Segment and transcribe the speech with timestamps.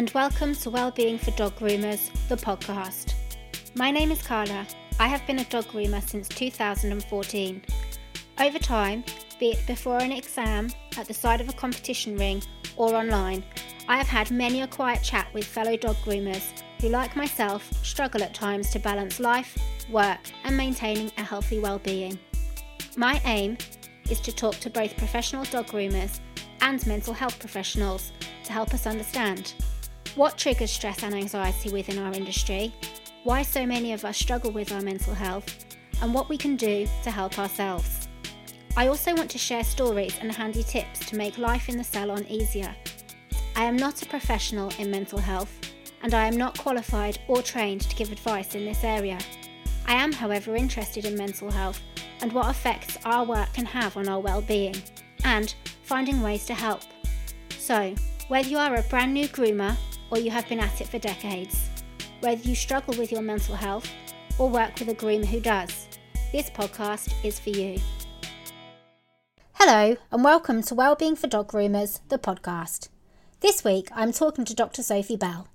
[0.00, 3.12] and welcome to Wellbeing for Dog Groomers, the podcast.
[3.74, 4.66] My name is Carla.
[4.98, 7.62] I have been a dog groomer since 2014.
[8.40, 9.04] Over time,
[9.38, 12.42] be it before an exam, at the side of a competition ring,
[12.78, 13.44] or online,
[13.88, 18.22] I have had many a quiet chat with fellow dog groomers who, like myself, struggle
[18.22, 19.58] at times to balance life,
[19.90, 22.18] work, and maintaining a healthy well-being.
[22.96, 23.58] My aim
[24.08, 26.20] is to talk to both professional dog groomers
[26.62, 28.12] and mental health professionals
[28.44, 29.52] to help us understand
[30.16, 32.74] what triggers stress and anxiety within our industry,
[33.24, 35.66] why so many of us struggle with our mental health,
[36.02, 38.08] and what we can do to help ourselves.
[38.76, 42.24] I also want to share stories and handy tips to make life in the salon
[42.28, 42.74] easier.
[43.56, 45.52] I am not a professional in mental health,
[46.02, 49.18] and I am not qualified or trained to give advice in this area.
[49.86, 51.80] I am, however, interested in mental health
[52.22, 54.76] and what effects our work can have on our well-being,
[55.24, 56.82] and finding ways to help.
[57.58, 57.94] So,
[58.28, 59.76] whether you are a brand new groomer
[60.10, 61.68] or you have been at it for decades,
[62.20, 63.88] whether you struggle with your mental health
[64.38, 65.88] or work with a groomer who does,
[66.32, 67.78] this podcast is for you.
[69.54, 72.88] Hello, and welcome to Wellbeing for Dog Groomers, the podcast.
[73.40, 74.82] This week I'm talking to Dr.
[74.82, 75.48] Sophie Bell.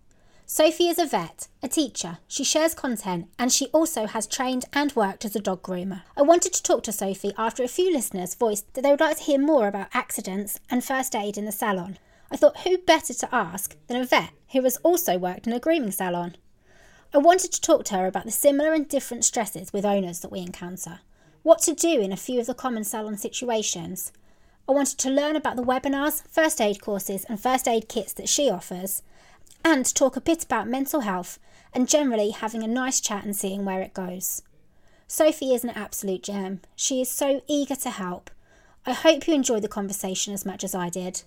[0.47, 4.95] Sophie is a vet, a teacher, she shares content, and she also has trained and
[4.95, 6.03] worked as a dog groomer.
[6.15, 9.17] I wanted to talk to Sophie after a few listeners voiced that they would like
[9.17, 11.97] to hear more about accidents and first aid in the salon.
[12.31, 15.59] I thought who better to ask than a vet who has also worked in a
[15.59, 16.37] grooming salon?
[17.13, 20.31] I wanted to talk to her about the similar and different stresses with owners that
[20.31, 20.99] we encounter,
[21.43, 24.11] what to do in a few of the common salon situations.
[24.67, 28.27] I wanted to learn about the webinars, first aid courses, and first aid kits that
[28.27, 29.03] she offers,
[29.63, 31.39] and talk a bit about mental health
[31.73, 34.41] and generally having a nice chat and seeing where it goes.
[35.07, 36.61] Sophie is an absolute gem.
[36.75, 38.31] She is so eager to help.
[38.85, 41.23] I hope you enjoyed the conversation as much as I did.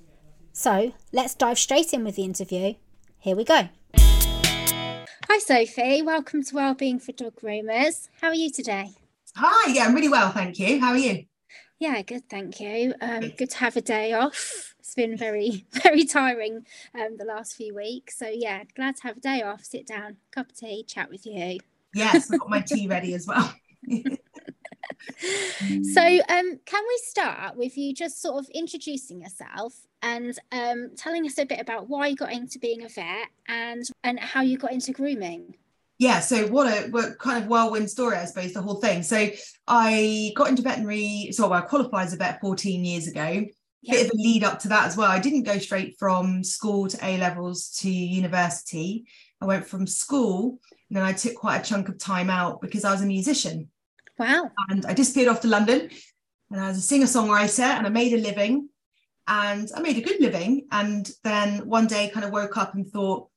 [0.59, 2.75] So let's dive straight in with the interview.
[3.21, 3.69] Here we go.
[3.97, 6.03] Hi, Sophie.
[6.03, 8.09] Welcome to Wellbeing for Dog Groomers.
[8.21, 8.91] How are you today?
[9.37, 10.81] Hi, yeah, I'm really well, thank you.
[10.81, 11.27] How are you?
[11.79, 12.93] Yeah, good, thank you.
[13.01, 14.75] Um, good to have a day off.
[14.81, 18.19] It's been very, very tiring um, the last few weeks.
[18.19, 21.25] So, yeah, glad to have a day off, sit down, cup of tea, chat with
[21.25, 21.61] you.
[21.95, 23.55] Yes, I've got my tea ready as well.
[25.19, 31.27] so, um, can we start with you just sort of introducing yourself and um, telling
[31.27, 34.59] us a bit about why you got into being a vet and and how you
[34.59, 35.55] got into grooming?
[35.99, 39.03] Yeah, so what a what kind of whirlwind story, I suppose, the whole thing.
[39.03, 39.29] So
[39.67, 43.45] I got into veterinary, so I qualified as a vet 14 years ago.
[43.83, 43.93] Yeah.
[43.95, 45.11] Bit of a lead up to that as well.
[45.11, 49.07] I didn't go straight from school to A levels to university.
[49.41, 50.59] I went from school
[50.89, 53.69] and then I took quite a chunk of time out because I was a musician.
[54.19, 54.51] Wow.
[54.69, 55.91] And I disappeared off to London
[56.51, 58.69] and I was a singer songwriter and I made a living
[59.27, 60.67] and I made a good living.
[60.73, 63.29] And then one day kind of woke up and thought,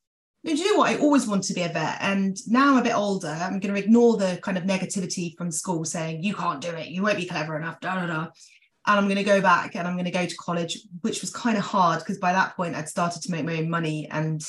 [0.43, 0.89] do you know what?
[0.89, 1.97] I always wanted to be a vet.
[2.01, 3.27] And now I'm a bit older.
[3.27, 6.87] I'm going to ignore the kind of negativity from school saying, you can't do it.
[6.87, 7.79] You won't be clever enough.
[7.79, 8.27] Da, da, da.
[8.87, 11.29] And I'm going to go back and I'm going to go to college, which was
[11.29, 14.43] kind of hard because by that point I'd started to make my own money and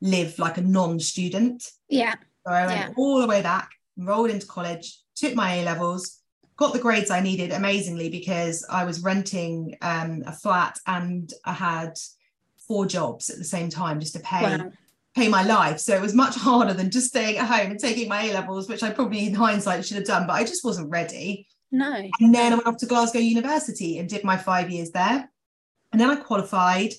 [0.00, 1.68] live like a non student.
[1.88, 2.14] Yeah.
[2.46, 2.90] So I went yeah.
[2.96, 6.20] all the way back, enrolled into college, took my A levels,
[6.56, 11.52] got the grades I needed amazingly because I was renting um, a flat and I
[11.52, 11.98] had
[12.66, 14.70] four jobs at the same time just to pay wow.
[15.14, 15.78] pay my life.
[15.78, 18.68] So it was much harder than just staying at home and taking my A levels,
[18.68, 21.46] which I probably in hindsight should have done, but I just wasn't ready.
[21.72, 21.92] No.
[22.20, 25.28] And then I went off to Glasgow University and did my five years there.
[25.92, 26.92] And then I qualified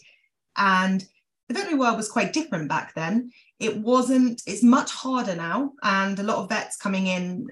[0.57, 1.05] and
[1.47, 3.31] the veterinary world was quite different back then.
[3.59, 5.73] It wasn't, it's much harder now.
[5.83, 7.47] And a lot of vets coming in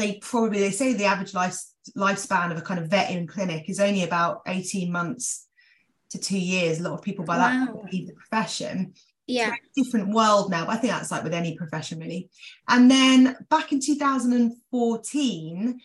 [0.00, 1.58] they probably they say the average life
[1.96, 5.46] lifespan of a kind of vet in clinic is only about 18 months
[6.10, 6.80] to two years.
[6.80, 7.66] A lot of people by wow.
[7.66, 8.94] that leave the profession.
[9.26, 9.54] Yeah.
[9.76, 10.66] Different world now.
[10.66, 12.30] But i think that's like with any profession really.
[12.68, 15.80] And then back in 2014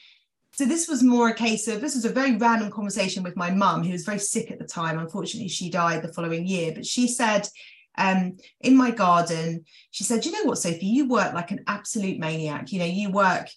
[0.51, 3.51] so this was more a case of this was a very random conversation with my
[3.51, 4.97] mum who was very sick at the time.
[4.97, 6.71] Unfortunately she died the following year.
[6.73, 7.47] But she said
[7.97, 10.85] um, in my garden she said you know what sophie?
[10.85, 12.71] You work like an absolute maniac.
[12.71, 13.47] You know you work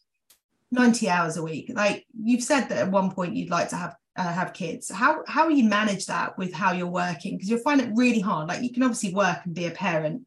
[0.70, 1.70] 90 hours a week.
[1.74, 4.90] Like you've said that at one point you'd like to have uh, have kids.
[4.90, 7.36] How how you manage that with how you're working?
[7.36, 8.48] Because you'll find it really hard.
[8.48, 10.24] Like you can obviously work and be a parent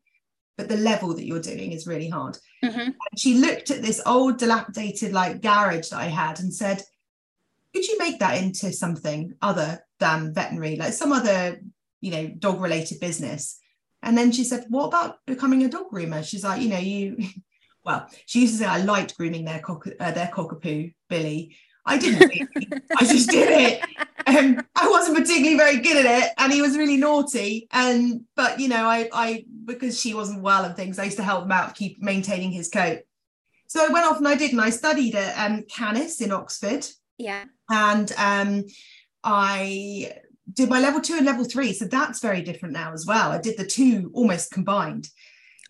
[0.58, 2.38] but the level that you're doing is really hard.
[2.64, 2.92] Mm-hmm.
[3.18, 6.84] she looked at this old dilapidated like garage that i had and said
[7.74, 11.60] could you make that into something other than veterinary like some other
[12.02, 13.60] you know dog related business?
[14.04, 16.24] And then she said what about becoming a dog groomer?
[16.24, 17.18] She's like you know you
[17.84, 21.56] well, she used to say I liked grooming their cock, uh, their cockapoo, Billy.
[21.86, 22.32] I didn't.
[22.98, 23.84] I just did it.
[24.28, 27.68] um, I wasn't particularly very good at it, and he was really naughty.
[27.72, 31.24] And but you know, I I because she wasn't well and things, I used to
[31.24, 33.00] help him out, keep maintaining his coat.
[33.68, 36.86] So I went off and I did, and I studied at um, Canis in Oxford.
[37.18, 37.46] Yeah.
[37.70, 38.66] And um,
[39.24, 40.14] I
[40.52, 41.74] did my level two and level three.
[41.74, 43.32] So that's very different now as well.
[43.32, 45.08] I did the two almost combined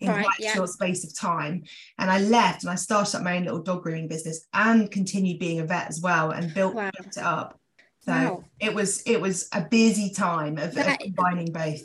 [0.02, 0.52] in Right, quite yeah.
[0.52, 1.64] a short space of time.
[1.98, 5.38] And I left and I started up my own little dog grooming business and continued
[5.38, 6.90] being a vet as well and built, Wow.
[6.98, 7.58] built it up.
[8.00, 8.44] So Wow.
[8.60, 11.82] it was it was a busy time of, of combining both.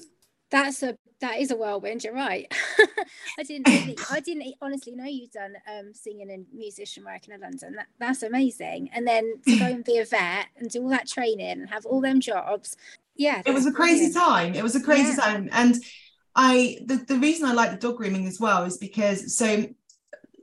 [0.50, 2.04] That's a that is a whirlwind.
[2.04, 2.52] You're right.
[3.40, 7.40] I didn't really, I didn't honestly know you'd done um, singing and musician work in
[7.40, 7.74] London.
[7.76, 8.90] That, that's amazing.
[8.94, 11.86] And then to go and be a vet and do all that training and have
[11.86, 12.78] all them jobs.
[13.16, 14.14] Yeah, it was a that's crazy brilliant.
[14.14, 15.16] time it was a crazy Yeah.
[15.16, 15.76] time and
[16.38, 19.66] i the, the reason i like the dog grooming as well is because so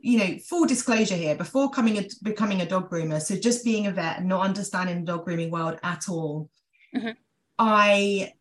[0.00, 3.86] you know full disclosure here before coming a, becoming a dog groomer so just being
[3.86, 6.50] a vet and not understanding the dog grooming world at all
[6.94, 7.14] Mhm.
[7.58, 8.32] i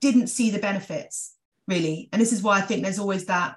[0.00, 1.34] didn't see the benefits
[1.68, 3.56] really and this is why i think there's always that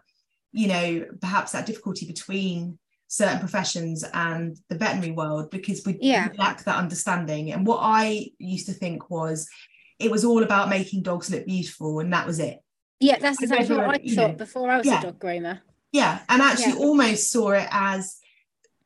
[0.51, 2.77] you know perhaps that difficulty between
[3.07, 6.29] certain professions and the veterinary world because we, Yeah.
[6.31, 9.47] we lack that understanding and what i used to think was
[9.99, 12.59] it was all about making dogs look beautiful and that was it
[12.99, 14.99] Yeah, that's exactly what I never, you thought know, before I was yeah.
[14.99, 15.59] a dog groomer.
[15.91, 16.85] yeah and actually Yeah.
[16.85, 18.17] almost saw it as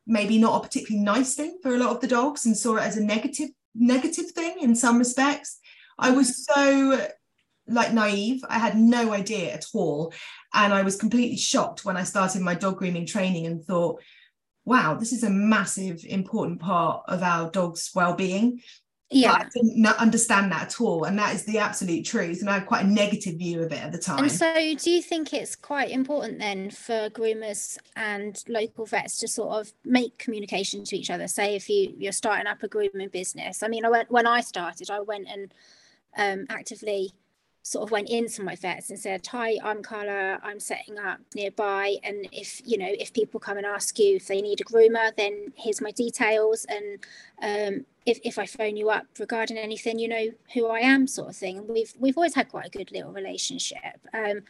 [0.06, 2.82] maybe not a particularly nice thing for a lot of the dogs and saw it
[2.82, 5.58] as a negative negative thing in some respects
[5.98, 6.96] i was mm-hmm.
[6.96, 7.08] so
[7.66, 10.12] like naive i had no idea at all
[10.52, 14.00] and i was completely shocked when i started my dog grooming training and thought
[14.64, 18.60] wow this is a massive important part of our dog's well-being
[19.10, 19.32] Yeah.
[19.32, 21.04] but I didn't understand that at all.
[21.04, 22.40] And that is the absolute truth.
[22.40, 24.20] And I had quite a negative view of it at the time.
[24.20, 29.28] And so, do you think it's quite important then for groomers and local vets to
[29.28, 31.28] sort of make communication to each other?
[31.28, 33.62] Say, if you you're starting up a grooming business.
[33.62, 35.54] I mean, I went when I started, I went and
[36.16, 37.12] um, actively
[37.64, 40.38] sort of went into my vets and said, "Hi, I'm Carla.
[40.42, 44.28] I'm setting up nearby, and if you know if people come and ask you if
[44.28, 46.98] they need a groomer, then here's my details and."
[47.42, 51.30] Um, if, if I phone you up regarding anything, you know who I am, sort
[51.30, 51.56] of thing.
[51.56, 53.98] And we've we've always had quite a good little relationship.
[54.12, 54.42] Um,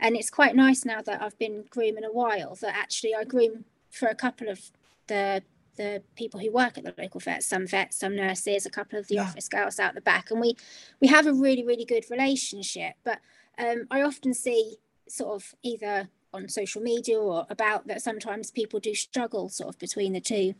[0.00, 3.66] and it's quite nice now that I've been grooming a while that actually I groom
[3.90, 4.72] for a couple of
[5.06, 5.42] the
[5.76, 9.08] the people who work at the local vets, some vets, some nurses, a couple of
[9.08, 9.22] the Yeah.
[9.24, 10.56] office girls out the back, and we
[11.00, 12.94] we have a really really good relationship.
[13.04, 13.20] But
[13.58, 14.76] um, I often see
[15.08, 19.78] sort of either on social media or about that sometimes people do struggle sort of
[19.78, 20.54] between the two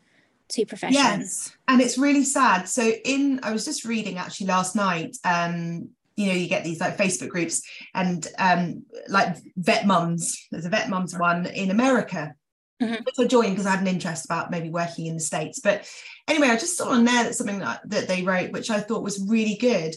[0.49, 0.97] two professions.
[0.97, 2.69] Yes, and it's really sad.
[2.69, 5.17] So in I was just reading actually last night.
[5.25, 7.63] Um, you know, you get these like Facebook groups
[7.95, 10.47] and um like vet mums.
[10.51, 12.35] There's a vet mums one in America.
[12.83, 13.05] Mhm.
[13.05, 15.61] Which I joined because I had an interest about maybe working in the States.
[15.61, 15.89] But
[16.27, 19.03] anyway, I just saw on there that something that, that they wrote, which I thought
[19.05, 19.95] was really good.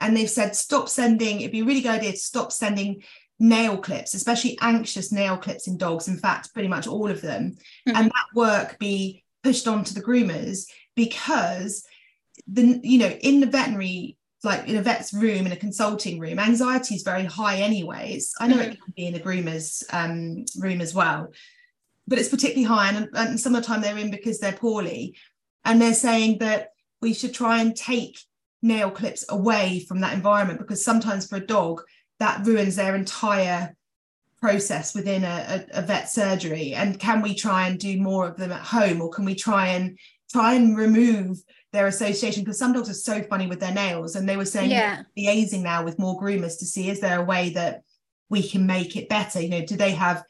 [0.00, 3.02] And they've said, stop sending, it'd be a really good idea to stop sending
[3.38, 6.08] nail clips, especially anxious nail clips in dogs.
[6.08, 7.56] In fact, pretty much all of them.
[7.88, 7.94] Mhm.
[7.94, 11.84] And that work be pushed on to the groomers because
[12.48, 16.38] the you know in the veterinary like in a vet's room in a consulting room
[16.38, 20.80] anxiety is very high anyways i know it can be in the groomer's um, room
[20.80, 21.32] as well
[22.06, 25.16] but it's particularly high and, and some of the time they're in because they're poorly.
[25.64, 26.68] And they're saying that
[27.00, 28.18] we should try and take
[28.62, 31.82] nail clips away from that environment because sometimes for a dog
[32.18, 33.76] that ruins their entire
[34.40, 36.74] process within a, a, a vet surgery.
[36.74, 39.68] And can we try and do more of them at home or can we try
[39.68, 39.98] and
[40.30, 41.38] try and remove
[41.72, 42.44] their association?
[42.44, 45.02] Because some dogs are so funny with their nails and they were saying Yeah.
[45.18, 47.82] liaising now with more groomers to see is there a way that
[48.28, 49.40] we can make it better?
[49.40, 50.22] You know do they have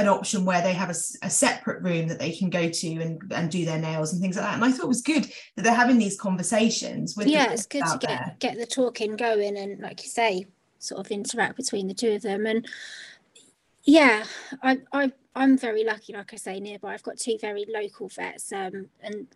[0.00, 3.50] an option where they have a separate room that they can go to and, and
[3.50, 4.54] do their nails and things like that.
[4.54, 5.24] And i thought it was good
[5.56, 8.36] that they're having these conversations with yeah it's good to get there.
[8.38, 10.46] get the talking going and like you say
[10.78, 12.46] sort of interact between the two of them.
[12.46, 12.66] And
[13.84, 14.24] yeah
[14.62, 16.94] i i i'm very lucky like i say nearby.
[16.94, 19.26] I've got two very local vets um and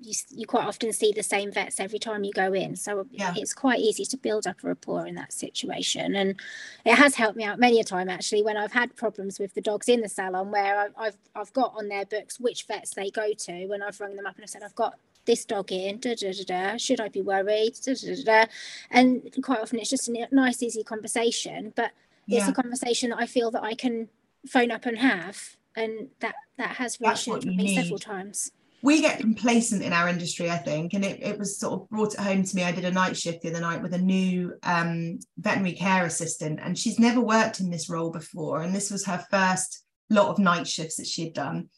[0.00, 3.34] you, you quite often see the same vets every time you go in so Yeah.
[3.36, 6.40] it's quite easy to build up a rapport in that situation and
[6.84, 9.60] it has helped me out many a time actually when i've had problems with the
[9.60, 13.10] dogs in the salon where I've, I've i've got on their books which vets they
[13.10, 14.94] go to and i've rung them up and I've said i've got
[15.26, 16.76] this dog in da, da, da, da.
[16.76, 18.50] should i be worried da, da, da, da.
[18.90, 21.92] and quite often it's just a nice easy conversation but
[22.28, 24.08] it's a conversation that i feel that i can
[24.46, 28.52] phone up and have and that that has reassured me several times
[28.84, 32.12] we get complacent in our industry, I think, and it, it was sort of brought
[32.12, 32.64] it home to me.
[32.64, 36.60] I did a night shift the other night with a new um, veterinary care assistant,
[36.62, 40.38] and she's never worked in this role before, and this was her first lot of
[40.38, 41.70] night shifts that she had done.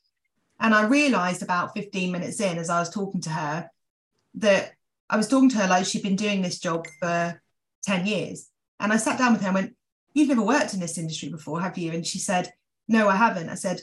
[0.59, 3.71] And I realised about 15 minutes in, as I was talking to her,
[4.35, 4.73] that
[5.09, 7.41] I was talking to her like she'd been doing this job for
[7.85, 8.51] 10 years.
[8.81, 9.77] And I sat down with her and went,
[10.13, 11.93] You've never worked in this industry before, have you?
[11.93, 12.53] And she said,
[12.89, 13.49] No, I haven't.
[13.49, 13.81] I said,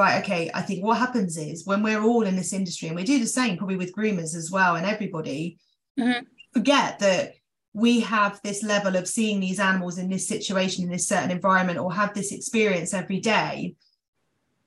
[0.00, 0.50] Right, okay.
[0.54, 3.26] I think what happens is when we're all in this industry, and we do the
[3.26, 5.58] same probably with groomers as well, and everybody
[5.98, 6.24] mm-hmm.
[6.54, 7.34] forget that
[7.74, 11.78] we have this level of seeing these animals in this situation, in this certain environment,
[11.78, 13.74] or have this experience every day.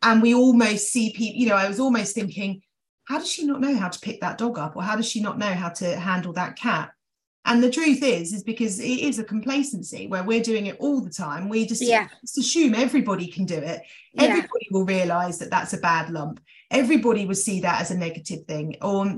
[0.03, 2.61] And we almost see people, you know, I was almost thinking,
[3.05, 4.75] how does she not know how to pick that dog up?
[4.75, 6.91] Or how does she not know how to handle that cat?
[7.45, 11.01] And the truth is, is because it is a complacency where we're doing it all
[11.01, 11.49] the time.
[11.49, 12.07] We just, yeah.
[12.21, 13.81] just assume everybody can do it.
[14.13, 14.23] Yeah.
[14.23, 16.39] Everybody will realize that that's a bad lump.
[16.71, 18.77] Everybody will see that as a negative thing.
[18.81, 19.17] Or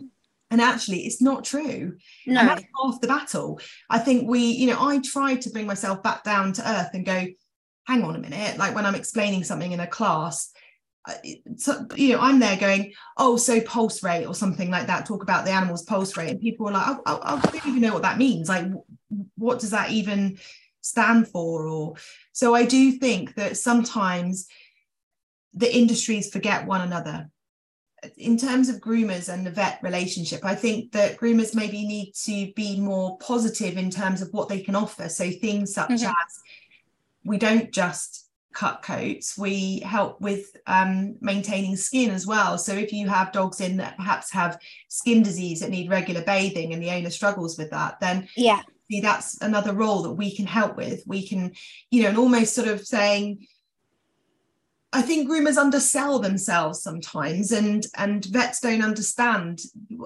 [0.52, 2.40] and actually it's not true no.
[2.40, 6.04] and that's half the battle i think we you know i try to bring myself
[6.04, 7.26] back down to earth and go
[7.88, 10.52] hang on a minute like when i'm explaining something in a class
[11.58, 15.24] so, you know i'm there going oh so pulse rate or something like that talk
[15.24, 17.94] about the animal's pulse rate and people are like oh, oh, i don't even know
[17.94, 18.66] what that means like
[19.38, 20.38] what does that even
[20.82, 21.96] stand for or
[22.32, 24.48] so i do think that sometimes
[25.54, 27.30] the industries forget one another
[28.18, 32.52] in terms of groomers and the vet relationship, I think that groomers maybe need to
[32.56, 35.10] be more positive in terms of what they can offer.
[35.10, 36.06] So things such mm-hmm.
[36.06, 36.40] as
[37.24, 38.25] we don't just
[38.56, 42.58] cut coats, we help with um, maintaining skin as well.
[42.58, 44.58] So if you have dogs in that perhaps have
[44.88, 48.62] skin disease that need regular bathing and the owner struggles with that, then yeah,
[49.02, 51.04] that's another role that we can help with.
[51.06, 51.54] We can,
[51.92, 53.46] you know, and almost sort of saying,
[54.94, 59.60] I think groomers undersell themselves sometimes, and and vets don't understand.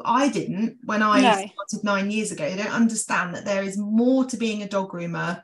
[0.04, 1.34] I didn't when I no.
[1.34, 2.50] started nine years ago.
[2.50, 5.44] They don't understand that there is more to being a dog groomer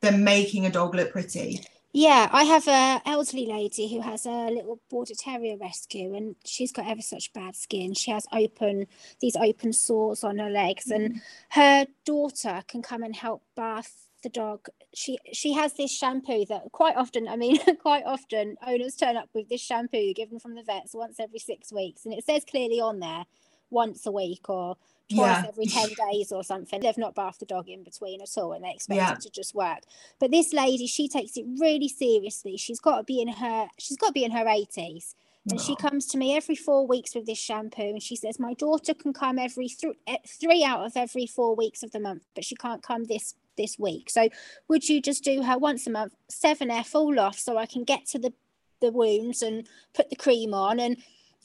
[0.00, 1.60] than making a dog look pretty.
[1.98, 6.70] Yeah, I have a elderly lady who has a little border terrier rescue, and she's
[6.70, 7.92] got ever such bad skin.
[7.92, 8.86] She has open
[9.20, 10.94] these open sores on her legs, mm.
[10.94, 16.44] and her daughter can come and help bath the dog she she has this shampoo
[16.46, 20.56] that quite often i mean quite often owners turn up with this shampoo given from
[20.56, 23.24] the vets once every six weeks and it says clearly on there
[23.70, 24.76] once a week or
[25.12, 25.48] twice yeah.
[25.48, 28.64] every 10 days or something they've not bathed the dog in between at all and
[28.64, 29.12] they expect yeah.
[29.12, 29.80] it to just work
[30.18, 33.96] but this lady she takes it really seriously she's got to be in her she's
[33.96, 35.14] got to be in her 80s
[35.50, 38.52] and she comes to me every four weeks with this shampoo and she says my
[38.52, 42.24] daughter can come every th- eh, three out of every four weeks of the month
[42.34, 44.08] but she can't come this this week.
[44.08, 44.30] So
[44.68, 48.06] would you just do her once a month, 7F all off so I can get
[48.06, 48.32] to the,
[48.80, 50.96] the wounds and put the cream on and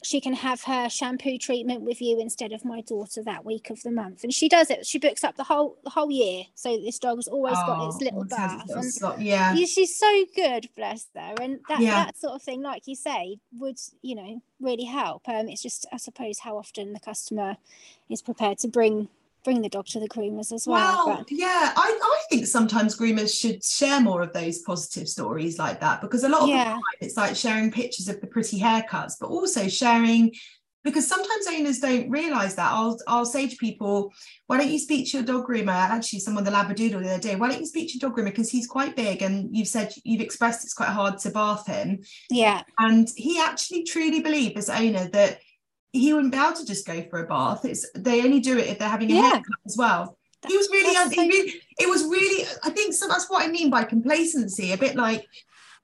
[0.04, 3.82] she can have her shampoo treatment with you instead of my daughter that week of
[3.84, 4.24] the month.
[4.24, 4.86] And she does it.
[4.86, 6.44] She books up the whole the whole year.
[6.56, 8.68] So this dog's always oh, got its oh, little bath.
[8.68, 9.56] Little yeah.
[9.56, 11.36] She's so good, bless her.
[11.42, 12.06] And that, yeah.
[12.06, 15.28] that sort of thing, like you say, would, you know, really help.
[15.28, 17.58] Um, it's just I suppose how often the customer
[18.10, 19.10] is prepared to bring
[19.44, 21.08] bring the dog to the groomers as well.
[21.08, 25.80] Well, yeah, I, I think sometimes groomers should share more of those positive stories like
[25.82, 26.64] that because a lot of yeah.
[26.64, 30.32] the time it's like sharing pictures of the pretty haircuts, but also sharing
[30.84, 32.72] because sometimes owners don't realize that.
[32.72, 34.14] I'll I'll say to people,
[34.48, 35.70] why don't you speak to your dog groomer?
[35.70, 38.26] Actually, someone the Labradoodle the other day, why don't you speak to your dog groomer
[38.26, 42.00] because he's quite big and you've said you've expressed it's quite hard to bath him.
[42.30, 42.64] Yeah.
[42.80, 45.40] And he actually truly believed as owner that
[45.94, 47.64] he wouldn't be able to just go for a bath.
[47.64, 49.22] It's they only do it if they're having a yeah.
[49.22, 50.18] haircut as well.
[50.48, 51.22] he was really, so...
[51.22, 54.74] really, it was really, I think so that's what I mean by complacency.
[54.74, 55.26] A bit like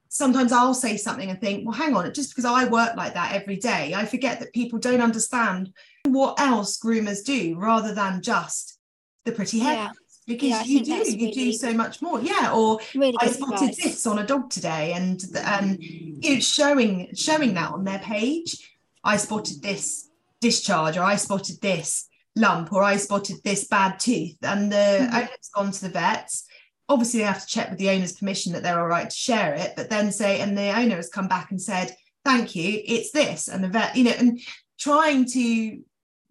[0.09, 3.33] sometimes I'll say something and think, well, hang on, just because I work like that
[3.33, 5.71] every day, I forget that people don't understand
[6.07, 8.79] what else groomers do rather than just
[9.25, 9.73] the pretty hair.
[9.73, 9.91] Yeah.
[10.25, 12.51] Because yeah, you do, you really do so much more, yeah.
[12.53, 13.83] Or really I spotted advice.
[13.83, 18.78] this on a dog today, and and you know, showing showing that on their page,
[19.03, 20.09] I spotted this
[20.41, 24.37] discharge or I spotted this lump or I spotted this bad tooth.
[24.41, 25.15] And the mm-hmm.
[25.15, 26.45] owner's gone to the vets.
[26.87, 29.53] Obviously, they have to check with the owner's permission that they're all right to share
[29.53, 33.11] it, but then say, and the owner has come back and said, Thank you, it's
[33.11, 33.47] this.
[33.47, 34.39] And the vet, you know, and
[34.79, 35.81] trying to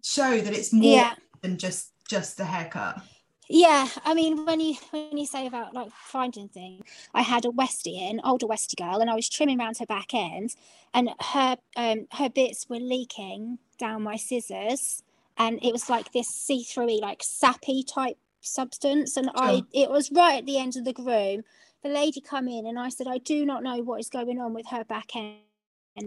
[0.03, 1.13] show that it's more yeah.
[1.41, 3.01] than just just the haircut.
[3.49, 6.83] Yeah, I mean, when you when you say about like finding things,
[7.15, 10.13] I had a Westie, an older Westie girl, and I was trimming around her back
[10.13, 10.55] end,
[10.93, 15.03] and her um her bits were leaking down my scissors,
[15.37, 19.31] and it was like this see through like sappy type substance, and.
[19.35, 21.43] I it was right at the end of the groom.
[21.83, 24.53] The lady come in, and I said, I do not know what is going on
[24.53, 25.39] with her back end,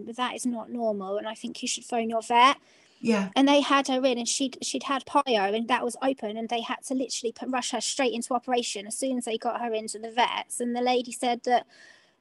[0.06, 2.58] but that is not normal, and I think you should phone your vet.
[3.02, 3.30] Yeah.
[3.34, 6.48] And they had her in and she'd she'd had pyo and that was open and
[6.48, 9.60] they had to literally put rush her straight into operation as soon as they got
[9.60, 10.60] her into the vets.
[10.60, 11.66] And the lady said that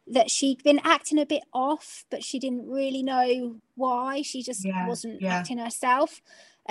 [0.08, 4.24] that she'd been acting a bit off, but she didn't really know why.
[4.24, 5.36] She just yeah, wasn't yeah.
[5.36, 6.22] acting herself.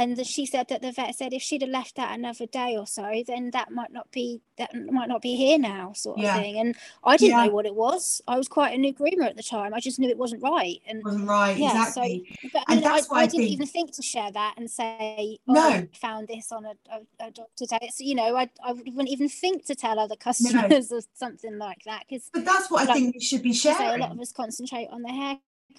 [0.00, 2.76] And the, she said that the vet said if she'd have left that another day
[2.76, 6.24] or so then that might not be that might not be here now sort of
[6.24, 6.36] Yeah.
[6.40, 6.58] thing.
[6.58, 7.44] And i didn't Yeah.
[7.46, 8.20] know what it was.
[8.26, 9.72] I was quite a new groomer at the time.
[9.72, 10.80] I just knew it wasn't right.
[10.86, 12.38] And wasn't right Yeah, exactly.
[12.52, 14.30] but I, And mean, I, that's why I I didn't think- even think to share
[14.32, 15.62] that and say oh, No.
[15.68, 19.28] I found this on a, a, a today so you know I, I wouldn't even
[19.28, 23.14] think to tell other customers or something like that because but that's what i think
[23.14, 25.08] we should be say a lot of us concentrate on the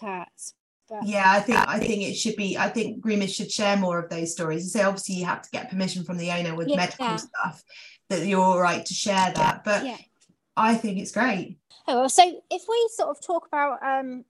[0.01, 0.53] haircuts
[0.91, 2.57] but Yeah, I think I think it should be.
[2.57, 4.71] I think groomers should share more of those stories.
[4.73, 6.75] So obviously you have to get permission from the owner with Yeah.
[6.77, 7.63] medical stuff
[8.09, 9.63] that you're all right to share that.
[9.63, 9.97] But yeah
[10.57, 11.57] I think it's great.
[11.87, 14.25] Oh, well, so if we sort of talk about um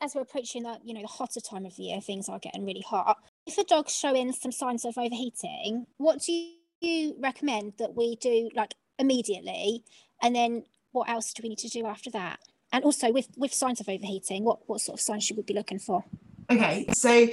[0.00, 2.64] as we're approaching the you know the hotter time of the year, things are getting
[2.64, 3.18] really hot.
[3.46, 6.32] If a dog's showing some signs of overheating, what do
[6.80, 9.84] you recommend that we do like immediately,
[10.22, 12.38] and then what else do we need to do after that?
[12.72, 15.54] And also with with signs of overheating, what what sort of signs should we be
[15.54, 16.04] looking for?
[16.50, 17.28] Okay, so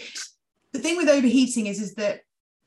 [0.73, 2.21] the thing with overheating is is that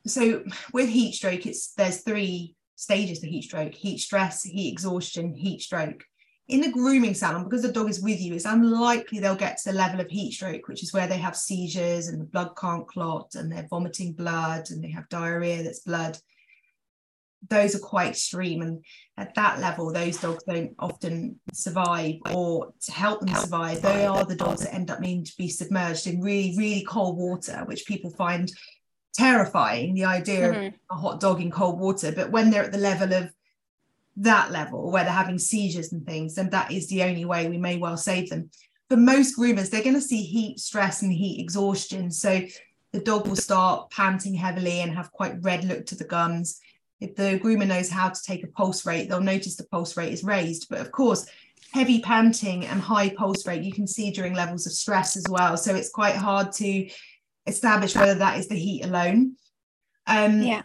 [0.07, 5.35] so with heat stroke, it's there's three stages to heat stroke: heat stress, heat exhaustion,
[5.35, 6.05] heat stroke.
[6.49, 9.71] In the grooming salon, because the dog is with you, it's unlikely they'll get to
[9.71, 12.89] the level of heat stroke, which is where they have seizures and the blood can't
[12.89, 16.17] clot and they're vomiting blood and they have diarrhea that's blood.
[17.49, 18.63] Those are quite extreme.
[18.63, 18.85] And
[19.17, 24.25] at that level, those dogs don't often survive, or to help them survive, they are
[24.25, 27.87] the dogs that end up needing to be submerged in really, really cold water, which
[27.87, 28.53] people find
[29.15, 30.67] terrifying the idea Mhm.
[30.69, 32.13] of a hot dog in cold water.
[32.13, 33.31] But when they're at the level of
[34.17, 37.59] that level where they're having seizures and things, then that is the only way we
[37.59, 38.51] may well save them.
[38.89, 42.11] For most groomers, they're going to see heat stress and heat exhaustion.
[42.11, 42.43] So
[42.93, 46.59] the dog will start panting heavily and have quite red look to the gums.
[47.01, 50.13] If the groomer knows how to take a pulse rate, they'll notice the pulse rate
[50.13, 50.69] is raised.
[50.69, 51.27] But of course,
[51.73, 55.57] heavy panting and high pulse rate you can see during levels of stress as well.
[55.57, 56.89] So it's quite hard to
[57.47, 59.37] establish whether that is the heat alone.
[60.07, 60.63] Um, Yeah.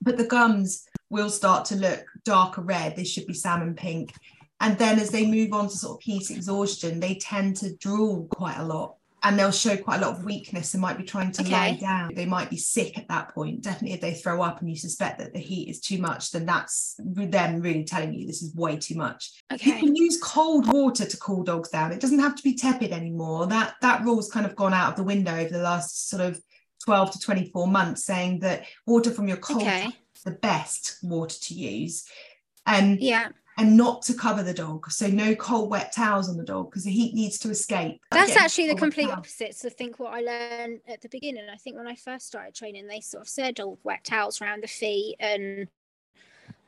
[0.00, 2.96] but the gums will start to look darker red.
[2.96, 4.12] They should be salmon pink.
[4.60, 8.26] And then as they move on to sort of heat exhaustion, they tend to drool
[8.30, 11.32] quite a lot and they'll show quite a lot of weakness and might be trying
[11.32, 12.14] to lie down.
[12.14, 13.60] They might be sick at that point.
[13.62, 16.46] Definitely, if they throw up and you suspect that the heat is too much, then
[16.46, 19.32] that's them really telling you this is way too much.
[19.50, 21.90] You can use cold water to cool dogs down.
[21.90, 23.48] It doesn't have to be tepid anymore.
[23.48, 26.40] That that rule's kind of gone out of the window over the last sort of
[26.84, 29.86] 12 to 24 months, saying that water from your cold Okay.
[30.14, 32.04] is the best water to use.
[32.64, 33.30] Um, Yeah.
[33.58, 34.90] And not to cover the dog.
[34.90, 38.00] So no cold wet towels on the dog because the heat needs to escape.
[38.10, 39.54] That's Getting actually the complete opposite.
[39.54, 42.54] So I think what I learned at the beginning, I think when I first started
[42.54, 45.68] training, they sort of said, "Oh, wet towels around the feet," and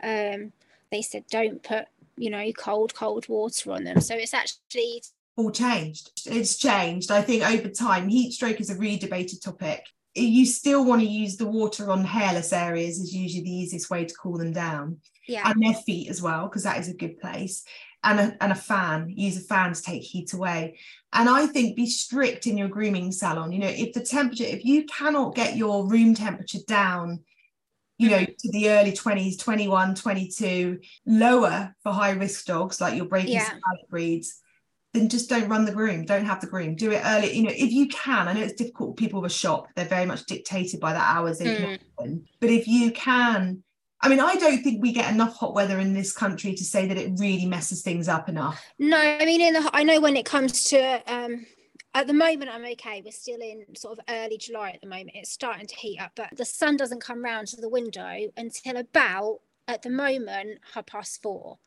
[0.02, 0.52] um,
[0.90, 5.02] they said, "Don't put, you know, cold, cold water on them." So it's actually
[5.36, 6.10] all changed.
[6.26, 7.10] It's changed.
[7.10, 9.86] I think over time, heat stroke is a really debated topic.
[10.18, 14.04] You still want to use the water on hairless areas is usually the easiest way
[14.04, 14.98] to cool them down.
[15.26, 17.64] yeah, and their feet as well, because that is a good place.
[18.04, 20.78] And a, and a fan, use a fan to take heat away.
[21.12, 23.50] And I think be strict in your grooming salon.
[23.50, 27.24] You know, if the temperature, if you cannot get your room temperature down,
[27.98, 28.32] you know, mm-hmm.
[28.38, 33.50] to the early 20s, 21, 22, lower for high risk dogs like your brachy Yeah.
[33.90, 34.40] breeds,
[34.94, 36.04] then just don't run the groom.
[36.04, 36.74] Don't have the groom.
[36.74, 37.32] Do it early.
[37.32, 38.96] You know, if you can, I know it's difficult.
[38.96, 42.26] People with a shop, they're very much dictated by the hours they can open.
[42.40, 43.62] But if you can,
[44.00, 46.86] I mean, I don't think we get enough hot weather in this country to say
[46.86, 48.64] that it really messes things up enough.
[48.78, 48.98] no.
[48.98, 51.44] I mean, in the I know when it comes to um,
[51.94, 53.02] at the moment I'm okay.
[53.04, 55.10] We're still in sort of early July at the moment.
[55.14, 58.76] It's starting to heat up, but the sun doesn't come round to the window until
[58.76, 61.58] about at the moment half past four.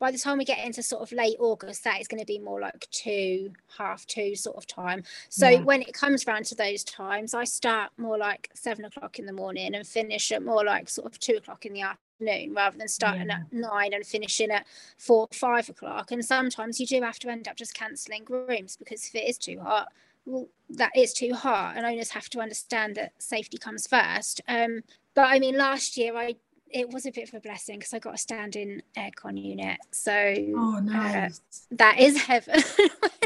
[0.00, 2.38] By the time we get into sort of late August, that is going to be
[2.38, 5.04] more like two, half two sort of time.
[5.28, 5.60] So Yeah.
[5.60, 9.32] when it comes round to those times, I start more like seven o'clock in the
[9.34, 12.88] morning and finish at more like sort of two o'clock in the afternoon, rather than
[12.88, 13.40] starting Yeah.
[13.40, 16.10] at nine and finishing at four, five o'clock.
[16.10, 19.36] And sometimes you do have to end up just cancelling rooms because if it is
[19.36, 19.92] too hot,
[20.24, 24.40] well, that is too hot, and owners have to understand that safety comes first.
[24.48, 24.82] Um,
[25.14, 26.36] but I mean, last year I
[26.72, 30.12] it was a bit of a blessing because I got a standing aircon unit, so
[30.12, 31.28] Oh, uh,
[31.72, 32.62] that is heaven.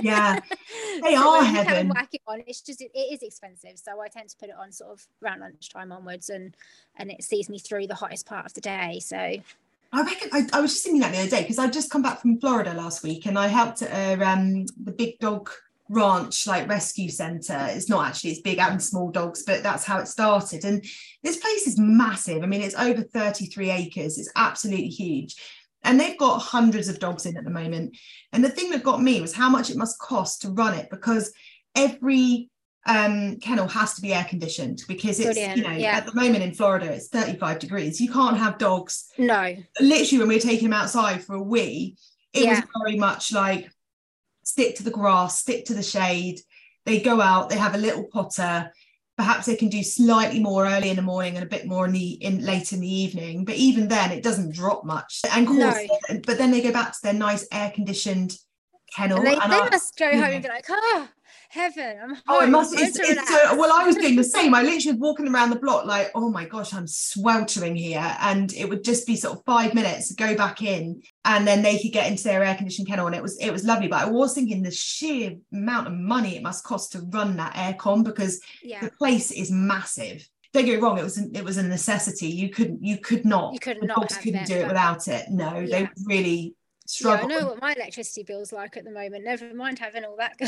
[0.02, 0.40] Yeah,
[1.02, 1.88] they So are heaven.
[1.88, 2.42] Whack it on.
[2.46, 5.06] It's just it, it is expensive, so I tend to put it on sort of
[5.22, 6.56] around lunchtime onwards, and
[6.96, 9.00] and it sees me through the hottest part of the day.
[9.00, 11.90] So I reckon I, I was just thinking that the other day because I just
[11.90, 15.50] come back from Florida last week and I helped at a, um, the big dog
[15.88, 17.66] ranch like rescue center.
[17.70, 20.64] It's not actually it's big and small dogs, but that's how it started.
[20.64, 20.84] And
[21.22, 22.42] this place is massive.
[22.42, 24.18] I mean, it's over 33 acres.
[24.18, 25.36] It's absolutely huge.
[25.82, 27.96] And they've got hundreds of dogs in at the moment.
[28.32, 30.88] And the thing that got me was how much it must cost to run it
[30.90, 31.32] because
[31.76, 32.48] every
[32.86, 35.96] um, kennel has to be air conditioned because it's Brilliant, you know yeah.
[35.96, 38.00] at the moment in Florida it's 35 degrees.
[38.00, 39.10] You can't have dogs.
[39.18, 39.56] No.
[39.80, 41.96] Literally, when we were taking them outside for a wee,
[42.34, 43.70] it was very much like
[44.46, 46.40] stick to the grass, stick to the shade.
[46.86, 48.72] They go out, they have a little potter.
[49.16, 51.92] Perhaps they can do slightly more early in the morning and a bit more in
[51.92, 53.44] the in late in the evening.
[53.44, 55.20] But even then, it doesn't drop much.
[55.30, 55.78] And course,
[56.26, 58.36] but then they go back to their nice air conditioned
[58.94, 59.18] kennel.
[59.18, 60.28] And they, and they I- must go home yeah.
[60.28, 61.08] and be like, oh,
[61.54, 62.22] heaven, I'm home.
[62.28, 62.74] Oh, it must.
[62.74, 64.54] It's, it's uh, relax." so, well, I was doing the same.
[64.54, 68.16] I literally was walking around the block, like, oh my gosh, I'm sweltering here.
[68.20, 71.62] And it would just be sort of five minutes to go back in, and then
[71.62, 73.88] they could get into their air conditioned kennel, and it was it was lovely.
[73.88, 77.54] But I was thinking the sheer amount of money it must cost to run that
[77.54, 78.80] aircon because yeah.
[78.80, 80.28] the place is massive.
[80.52, 82.28] Don't get me wrong; it was an, it was a necessity.
[82.28, 83.54] You couldn't you could not.
[83.54, 85.30] You could the not dogs couldn't it, do it without it.
[85.30, 85.80] No, they Yeah.
[85.80, 86.54] would really
[87.00, 89.24] Yeah, I know what my electricity bill's like at the moment.
[89.24, 90.38] Never mind having all that.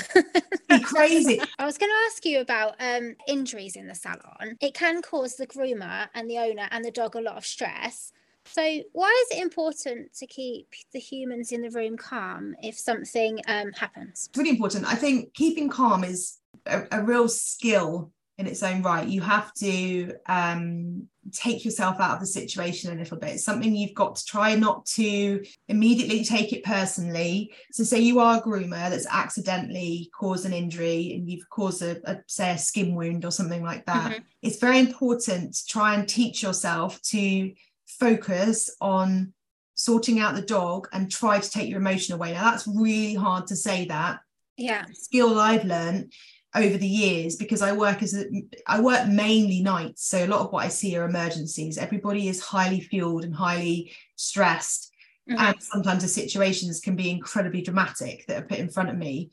[0.69, 1.41] Be crazy.
[1.59, 4.57] I was going to ask you about um, injuries in the salon.
[4.61, 8.13] It can cause the groomer and the owner and the dog a lot of stress.
[8.49, 13.41] So, why is it important to keep the humans in the room calm if something
[13.49, 14.29] um, happens?
[14.29, 14.87] it's really important.
[14.87, 19.07] I think keeping calm is a, a real skill in its own right.
[19.07, 23.31] You have to um, take yourself out of the situation a little bit.
[23.31, 27.53] It's something you've got to try not to immediately take it personally.
[27.73, 31.99] So, say you are a groomer that's accidentally caused an injury and you've caused a,
[32.11, 34.13] a say a skin wound or something like that.
[34.13, 34.23] Mhm.
[34.43, 37.53] It's very important to try and teach yourself to
[37.87, 39.33] focus on
[39.75, 42.33] sorting out the dog and try to take your emotion away.
[42.33, 44.21] Now that's really hard to say that
[44.57, 44.87] Yeah.
[44.93, 46.13] skill I've learned
[46.57, 48.25] over the years because I work as a
[48.67, 50.09] I work mainly nights.
[50.09, 51.79] So a lot of what I see are emergencies.
[51.79, 54.91] Everybody is highly fueled and highly stressed.
[55.29, 55.39] Mhm.
[55.39, 59.31] And sometimes the situations can be incredibly dramatic that are put in front of me.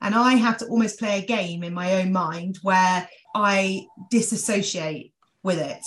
[0.00, 5.12] And I have to almost play a game in my own mind where I disassociate
[5.42, 5.82] with it.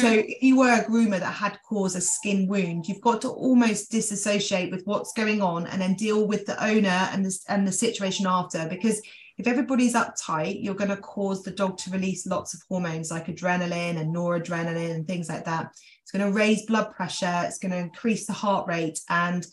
[0.00, 3.28] So if you were a groomer that had caused a skin wound, you've got to
[3.28, 7.68] almost disassociate with what's going on and then deal with the owner and the, and
[7.68, 8.66] the situation after.
[8.66, 9.02] Because
[9.36, 13.26] if everybody's uptight, you're going to cause the dog to release lots of hormones like
[13.26, 15.70] adrenaline and noradrenaline and things like that.
[16.02, 19.44] It's going to raise blood pressure, it's going to increase the heart rate, and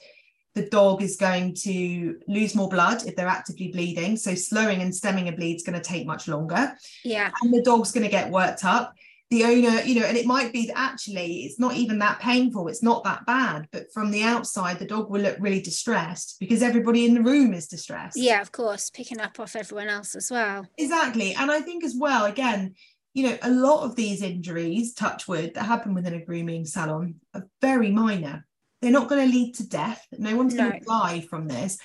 [0.54, 4.18] the dog is going to lose more blood if they're actively bleeding.
[4.18, 6.74] So slowing and stemming a bleed is going to take much longer
[7.06, 7.32] Yeah.
[7.42, 8.94] and the dog's going to get worked up
[9.32, 12.68] the owner you know and it might be that actually it's not even that painful
[12.68, 16.62] it's not that bad but from the outside the dog will look really distressed because
[16.62, 18.90] everybody in the room is distressed Yeah, of course.
[18.90, 20.68] Picking up off everyone else as well.
[20.78, 22.76] exactly and i think as well again
[23.14, 27.16] you know a lot of these injuries touch wood that happen within a grooming salon
[27.34, 28.46] are very minor
[28.82, 31.78] they're not going to lead to death no one's going to die from this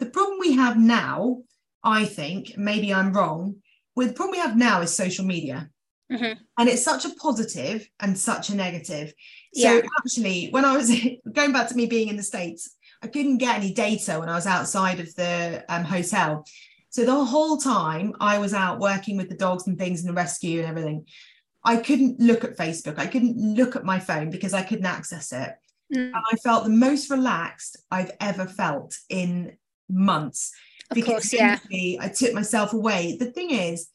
[0.00, 1.38] the problem we have now
[1.84, 3.54] i think maybe i'm wrong
[3.94, 5.68] with the problem we have now is social media
[6.10, 6.38] Mhm.
[6.58, 9.12] and it's such a positive and such a negative
[9.54, 9.80] so Yeah.
[9.98, 10.90] actually when i was
[11.32, 14.34] going back to me being in the states i couldn't get any data when i
[14.34, 16.44] was outside of the um, hotel
[16.90, 20.14] so the whole time i was out working with the dogs and things and the
[20.14, 21.04] rescue and everything
[21.64, 25.32] i couldn't look at facebook i couldn't look at my phone because i couldn't access
[25.32, 25.52] it
[25.90, 29.56] Mm, and i felt the most relaxed i've ever felt in
[29.88, 30.52] months
[30.90, 31.58] Of course, yeah.
[31.70, 33.16] I took myself away.
[33.18, 33.88] The thing is,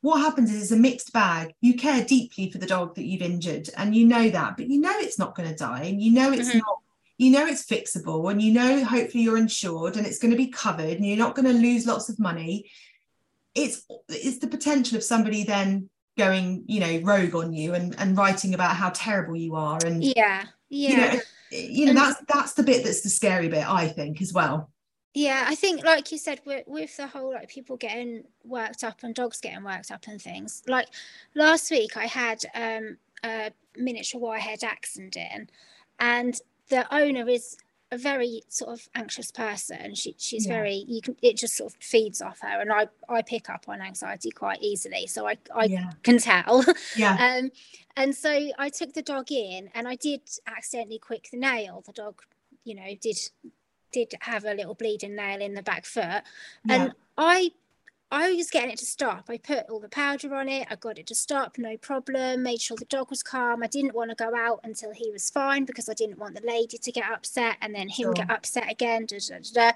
[0.00, 1.54] what happens is it's a mixed bag.
[1.60, 4.80] You care deeply for the dog that you've injured, and you know that, but you
[4.80, 6.58] know it's not going to die, and you know it's Mhm.
[6.58, 6.78] not.
[7.16, 10.46] You know it's fixable, and you know hopefully you're insured, and it's going to be
[10.48, 12.70] covered, and you're not going to lose lots of money.
[13.54, 18.16] It's it's the potential of somebody then going, you know, rogue on you and and
[18.16, 20.44] writing about how terrible you are, and Yeah.
[20.68, 20.90] Yeah.
[20.90, 24.22] you know, you know And- that's that's the bit that's the scary bit, I think,
[24.22, 24.70] as well.
[25.18, 29.02] Yeah, I think, like you said, with, with the whole like people getting worked up
[29.02, 30.62] and dogs getting worked up and things.
[30.68, 30.86] Like
[31.34, 35.50] last week, I had um, a miniature wirehaired Dachshund, in
[35.98, 37.56] and the owner is
[37.90, 39.94] a very sort of anxious person.
[39.96, 40.54] She she's Yeah.
[40.54, 43.64] very you can it just sort of feeds off her, and I I pick up
[43.68, 46.64] on anxiety quite easily, so I I yeah, can tell.
[46.94, 47.50] yeah, Um,
[47.96, 51.82] and so I took the dog in, and I did accidentally quick the nail.
[51.84, 52.22] The dog,
[52.64, 53.18] you know, did
[53.92, 56.22] did have a little bleeding nail in the back foot, yeah.
[56.66, 57.52] and I
[58.10, 59.26] I was getting it to stop.
[59.28, 60.66] I put all the powder on it.
[60.70, 62.42] I got it to stop, no problem.
[62.42, 63.62] Made sure the dog was calm.
[63.62, 66.46] I didn't want to go out until he was fine because I didn't want the
[66.46, 68.12] lady to get upset and then him Sure.
[68.14, 69.04] get upset again.
[69.04, 69.72] Da, da, da, da.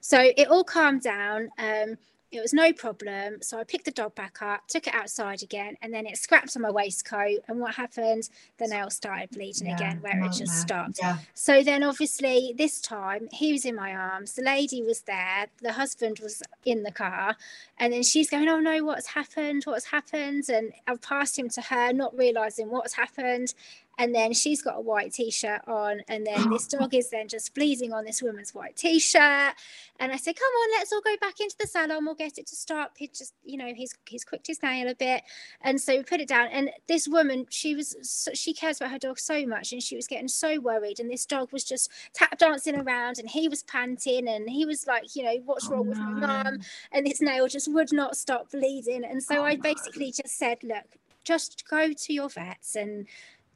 [0.00, 1.50] So it all calmed down.
[1.58, 1.98] Um,
[2.32, 3.42] it was no problem.
[3.42, 6.56] So I picked the dog back up, took it outside again, and then it scrapped
[6.56, 7.40] on my waistcoat.
[7.46, 8.30] And what happened?
[8.58, 10.98] The nail started bleeding yeah, again, where it just stopped.
[11.00, 11.18] Yeah.
[11.34, 14.32] So then, obviously, this time he was in my arms.
[14.32, 15.46] The lady was there.
[15.60, 17.36] The husband was in the car,
[17.78, 19.64] and then she's going, "Oh no, what's happened?
[19.64, 23.54] What's happened?" And I've passed him to her, not realizing what's happened
[24.02, 27.54] and then she's got a white t-shirt on and then this dog is then just
[27.54, 29.54] bleeding on this woman's white t-shirt.
[30.00, 32.04] And i said come on let's all go back into the salon.
[32.04, 34.96] We'll get it to stop he just you know he's he's quicked his nail a
[34.96, 35.22] bit.
[35.60, 38.90] And so we put it down and this woman she was so, she cares about
[38.90, 41.88] her dog so much and she was getting so worried and this dog was just
[42.12, 45.74] tap dancing around and he was panting and he was like you know what's oh,
[45.74, 46.58] wrong oh, with my mum?
[46.90, 49.04] And this nail just would not stop bleeding.
[49.04, 50.22] And so oh, i basically no.
[50.22, 53.06] just said look just go to your vets and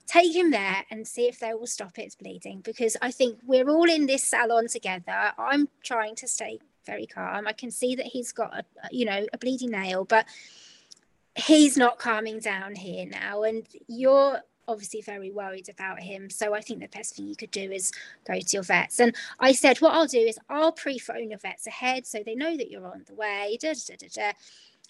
[0.07, 3.69] take him there and see if they will stop its bleeding because I think we're
[3.69, 5.33] all in this salon together.
[5.39, 7.47] I'm trying to stay very calm.
[7.47, 10.27] I can see that he's got a you know a bleeding nail, but
[11.35, 16.31] he's not calming down here now and you're obviously very worried about him.
[16.31, 17.93] So I think the best thing you could do is
[18.27, 18.99] go to your vets.
[18.99, 22.57] And I said, what I'll do is I'll pre-phone your vets ahead so they know
[22.57, 23.59] that you're on the way.
[23.61, 24.33] Da, da, da,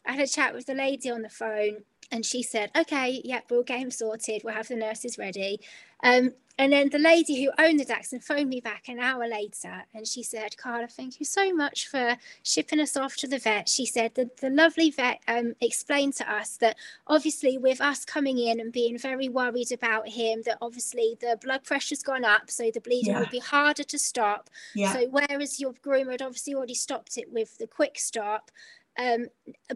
[0.07, 3.45] I had a chat with the lady on the phone and she said, okay, yep,
[3.51, 4.43] we'll get him sorted.
[4.45, 5.61] We'll have the nurses ready.
[6.03, 9.85] Um, and then the lady who owned the Dachshund phoned me back an hour later
[9.93, 13.69] and she said, Carla, thank you so much for shipping us off to the vet.
[13.69, 18.39] She said that the lovely vet um, explained to us that obviously, with us coming
[18.39, 22.71] in and being very worried about him, that obviously the blood pressure's gone up, so
[22.73, 23.21] the bleeding yeah.
[23.21, 24.49] would be harder to stop.
[24.75, 24.95] Yeah.
[24.95, 28.51] So, whereas your groomer had obviously already stopped it with the quick stop,
[28.99, 29.27] um,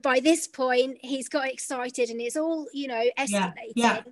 [0.03, 3.73] by this point, he's got excited and it's all, you know, escalating.
[3.75, 4.03] Yeah, yeah.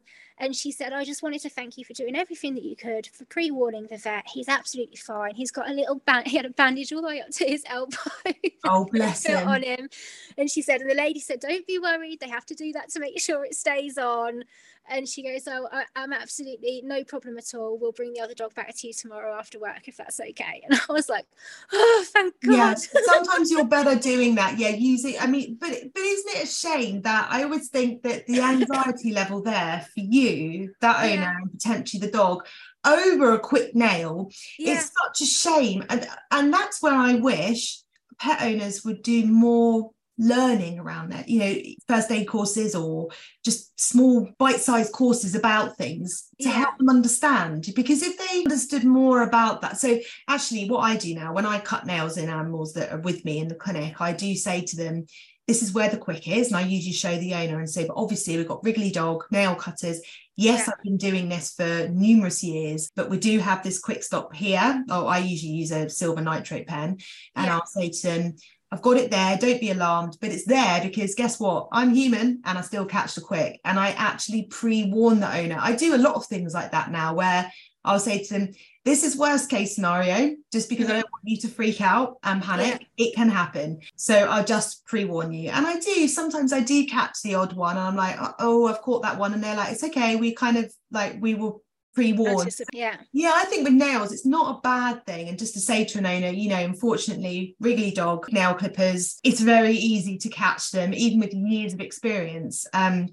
[0.40, 3.08] And she said, I just wanted to thank you for doing everything that you could
[3.08, 4.24] for pre warning the vet.
[4.32, 5.34] He's absolutely fine.
[5.34, 7.64] He's got a little band, he had a bandage all the way up to his
[7.66, 7.96] elbow.
[8.64, 9.48] Oh, bless him.
[9.48, 9.88] on him.
[10.36, 12.18] And she said, and the lady said, Don't be worried.
[12.20, 14.44] They have to do that to make sure it stays on.
[14.90, 17.78] And she goes, Oh, I, am absolutely no problem at all.
[17.78, 20.62] We'll bring the other dog back to you tomorrow after work if that's okay.
[20.68, 21.26] And I was like,
[21.72, 22.52] Oh, thank God.
[22.54, 24.58] Yeah, sometimes you're better doing that.
[24.58, 28.26] Yeah, using, I mean, but, but isn't it a shame that I always think that
[28.26, 31.36] the anxiety level there for you, that owner, yeah.
[31.40, 32.46] and potentially the dog,
[32.86, 34.74] over a quick nail, yeah.
[34.74, 35.84] it's such a shame.
[35.88, 37.82] And, and that's where I wish
[38.18, 41.54] pet owners would do more learning around that you know
[41.86, 43.08] first aid courses or
[43.44, 46.54] just small bite-sized courses about things to yeah.
[46.54, 51.14] help them understand because if they understood more about that so actually what i do
[51.14, 54.12] now when i cut nails in animals that are with me in the clinic i
[54.12, 55.06] do say to them
[55.46, 57.96] this is where the quick is and i usually show the owner and say but
[57.96, 60.00] obviously we've got wriggly dog nail cutters
[60.34, 60.72] yes yeah.
[60.72, 64.84] i've been doing this for numerous years but we do have this quick stop here
[64.90, 66.98] oh i usually use a silver nitrate pen
[67.36, 67.54] and yeah.
[67.54, 68.34] i'll say to them
[68.70, 69.38] I've got it there.
[69.38, 71.68] Don't be alarmed, but it's there because guess what?
[71.72, 73.60] I'm human and I still catch the quick.
[73.64, 75.56] And I actually pre warn the owner.
[75.58, 77.50] I do a lot of things like that now where
[77.84, 78.52] I'll say to them,
[78.84, 81.00] This is worst case scenario, just because I mm-hmm.
[81.00, 82.86] don't want you to freak out and panic.
[82.98, 83.80] It can happen.
[83.96, 85.48] So I'll just pre warn you.
[85.50, 86.06] And I do.
[86.06, 89.32] Sometimes I do catch the odd one and I'm like, Oh, I've caught that one.
[89.32, 90.16] And they're like, It's okay.
[90.16, 91.62] We kind of like, we will
[91.98, 92.54] pre-warned.
[92.72, 92.96] Yeah.
[93.12, 95.28] Yeah, I think with nails, it's not a bad thing.
[95.28, 99.40] And just to say to an owner, you know, unfortunately, Wriggly Dog nail clippers, it's
[99.40, 102.66] very easy to catch them, even with years of experience.
[102.72, 103.08] Um,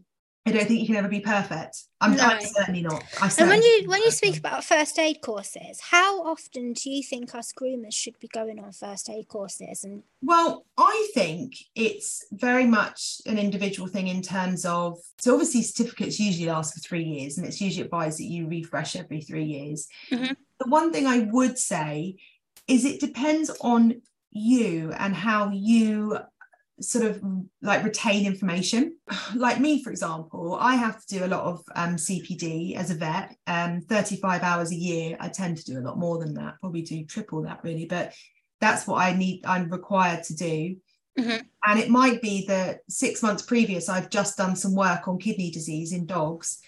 [0.48, 1.86] I don't think you can ever be perfect.
[2.02, 2.24] I'm, no.
[2.24, 3.04] I'm certainly not.
[3.20, 6.92] I certainly and when you when you speak about first aid courses, how often do
[6.92, 9.84] you think us groomers should be going on first aid courses?
[9.84, 15.64] And well, I think it's very much an individual thing in terms of so obviously
[15.64, 19.46] certificates usually last for three years, and it's usually advised that you refresh every three
[19.46, 19.88] years.
[20.12, 20.34] Mm-hmm.
[20.60, 22.18] The one thing I would say
[22.68, 26.20] is it depends on you and how you
[26.82, 27.22] sort of
[27.62, 28.98] like retain information.
[29.36, 32.96] Like me, for example, I have to do a lot of um, CPD as a
[32.96, 35.18] vet, um, 35 hours a year.
[35.20, 38.14] I tend to do a lot more than that, probably do triple that really, but
[38.62, 40.78] that's what I need, I'm required to do.
[41.20, 41.42] Mm-hmm.
[41.66, 45.52] And it might be that six months previous, I've just done some work on kidney
[45.52, 46.62] disease in dogs.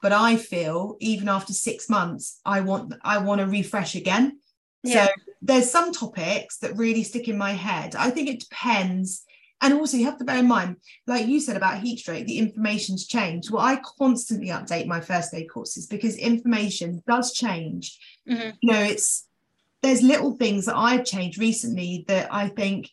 [0.00, 4.40] But I feel even after six months, I want I want to refresh again.
[4.82, 5.06] Yeah.
[5.06, 7.94] So there's some topics that really stick in my head.
[7.94, 9.24] I think it depends
[9.62, 12.38] and also, you have to bear in mind, like you said about heat stroke, the
[12.38, 13.52] information's changed.
[13.52, 17.96] Well, I constantly update my first aid courses because information does change.
[18.28, 18.50] Mm-hmm.
[18.60, 19.28] You know, it's
[19.80, 22.90] there's little things that I've changed recently that I think,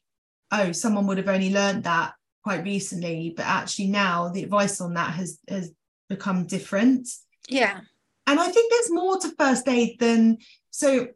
[0.51, 4.93] oh, someone would have only learned that quite recently, but actually now the advice on
[4.93, 5.71] that has has
[6.07, 7.09] become different.
[7.47, 7.79] Yeah.
[8.27, 10.37] And I think there's more to first aid than
[10.69, 11.07] so.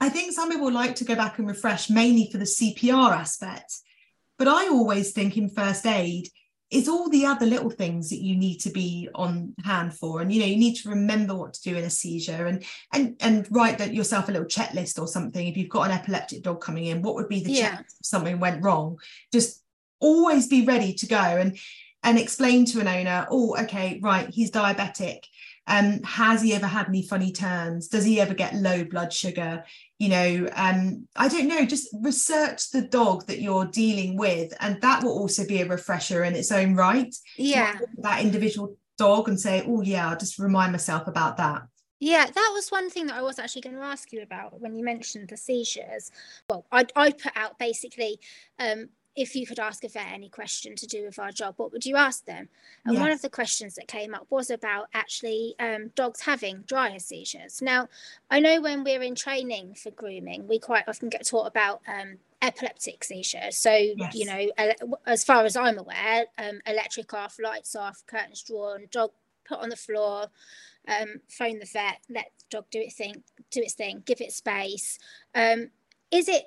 [0.00, 3.72] I think some people like to go back and refresh mainly for the CPR aspect
[4.44, 6.28] But I always think in first aid,
[6.70, 10.20] is all the other little things that you need to be on hand for.
[10.20, 13.16] And you know you need to remember what to do in a seizure and and
[13.20, 15.48] and write that yourself a little checklist or something.
[15.48, 17.70] If you've got an epileptic dog coming in what would be the yeah.
[17.70, 18.98] check if something went wrong?
[19.32, 19.62] Just
[19.98, 21.56] always be ready to go and
[22.02, 25.20] and explain to an owner oh okay right he's diabetic
[25.66, 27.88] um, has he ever had any funny turns?
[27.88, 29.64] Does he ever get low blood sugar?
[29.98, 34.52] You know, um, I don't know, just research the dog that you're dealing with.
[34.60, 37.14] And that will also be a refresher in its own right.
[37.36, 37.78] Yeah.
[37.98, 41.62] That individual dog and say, oh, yeah, I'll just remind myself about that.
[42.00, 44.76] Yeah, that was one thing that I was actually going to ask you about when
[44.76, 46.10] you mentioned the seizures.
[46.50, 48.20] Well, I I put out basically
[48.58, 51.72] um, if you could ask a vet any question to do with our job, what
[51.72, 52.48] would you ask them?
[52.84, 53.00] And yes.
[53.00, 57.62] one of the questions that came up was about actually um, dogs having dryer seizures.
[57.62, 57.88] Now,
[58.30, 62.18] I know when we're in training for grooming, we quite often get taught about um,
[62.42, 63.56] epileptic seizures.
[63.56, 64.14] So, yes.
[64.14, 69.12] you know, as far as I'm aware, um, electric off, lights off, curtains drawn, dog
[69.44, 70.26] put on the floor,
[70.88, 74.32] um, phone the vet, let the dog do its thing, do its thing, give it
[74.32, 74.98] space.
[75.34, 75.70] Um,
[76.10, 76.46] is it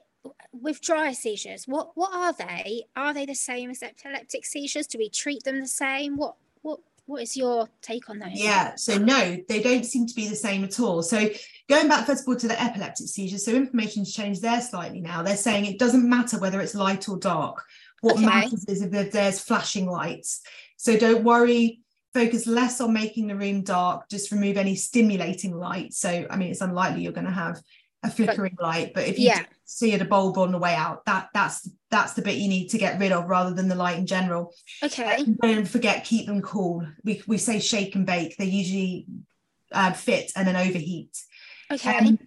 [0.52, 2.86] with dry seizures, what what are they?
[2.96, 4.88] Are they the same as epileptic seizures?
[4.88, 6.18] Do we treat them the same?
[6.18, 8.32] What what what is your take on those?
[8.34, 11.02] Yeah, so no, they don't seem to be the same at all.
[11.02, 11.30] So
[11.70, 15.24] going back first of all to the epileptic seizures, so information's changed there slightly now.
[15.24, 17.64] They're saying it doesn't matter whether it's light or dark.
[18.02, 18.26] What okay.
[18.26, 20.42] matters is if there's flashing lights.
[20.78, 21.82] So don't worry
[22.14, 26.50] focus less on making the room dark just remove any stimulating light so i mean
[26.50, 27.62] it's unlikely you're going to have
[28.04, 29.44] a flickering but, light but if you yeah.
[29.68, 31.06] See it a bulb on the way out.
[31.06, 34.00] That that's that's the bit you need to get rid of rather than the light
[34.00, 34.54] in general.
[34.82, 35.24] Okay.
[35.42, 36.88] Don't forget keep them cool.
[37.04, 38.38] We, we say shake and bake.
[38.38, 39.06] They usually
[39.72, 41.16] uh, fit and then overheat.
[41.72, 41.98] Okay.
[41.98, 42.20] Um,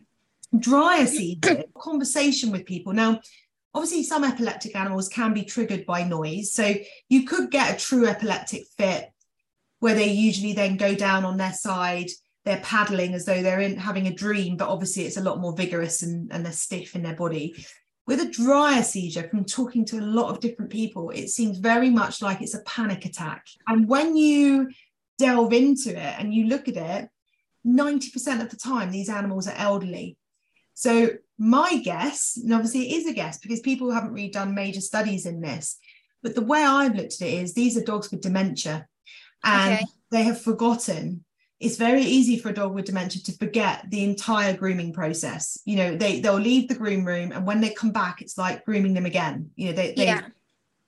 [0.59, 2.92] dryer season conversation with people.
[2.92, 3.20] Now
[3.74, 6.53] obviously some epileptic animals can be triggered by noise.
[6.53, 6.74] So
[7.09, 9.11] you could get a true epileptic fit
[9.79, 12.11] where they usually then go down on their side
[12.44, 15.55] they're paddling as though they're in having a dream, but obviously it's a lot more
[15.55, 17.64] vigorous and, and they're stiff in their body.
[18.07, 21.90] With a dryer seizure, from talking to a lot of different people, it seems very
[21.90, 23.46] much like it's a panic attack.
[23.68, 24.70] And when you
[25.18, 27.09] delve into it and you look at it,
[27.66, 30.16] 90% of the time, these animals are elderly.
[30.74, 34.81] So, my guess, and obviously it is a guess because people haven't really done major
[34.81, 35.79] studies in this,
[36.22, 38.87] but the way I've looked at it is these are dogs with dementia
[39.44, 39.85] and okay.
[40.11, 41.24] they have forgotten
[41.60, 45.60] it's very easy for a dog with dementia to forget the entire grooming process.
[45.66, 48.64] You know, they they'll leave the groom room and when they come back, it's like
[48.64, 49.50] grooming them again.
[49.56, 50.22] You know, they they yeah.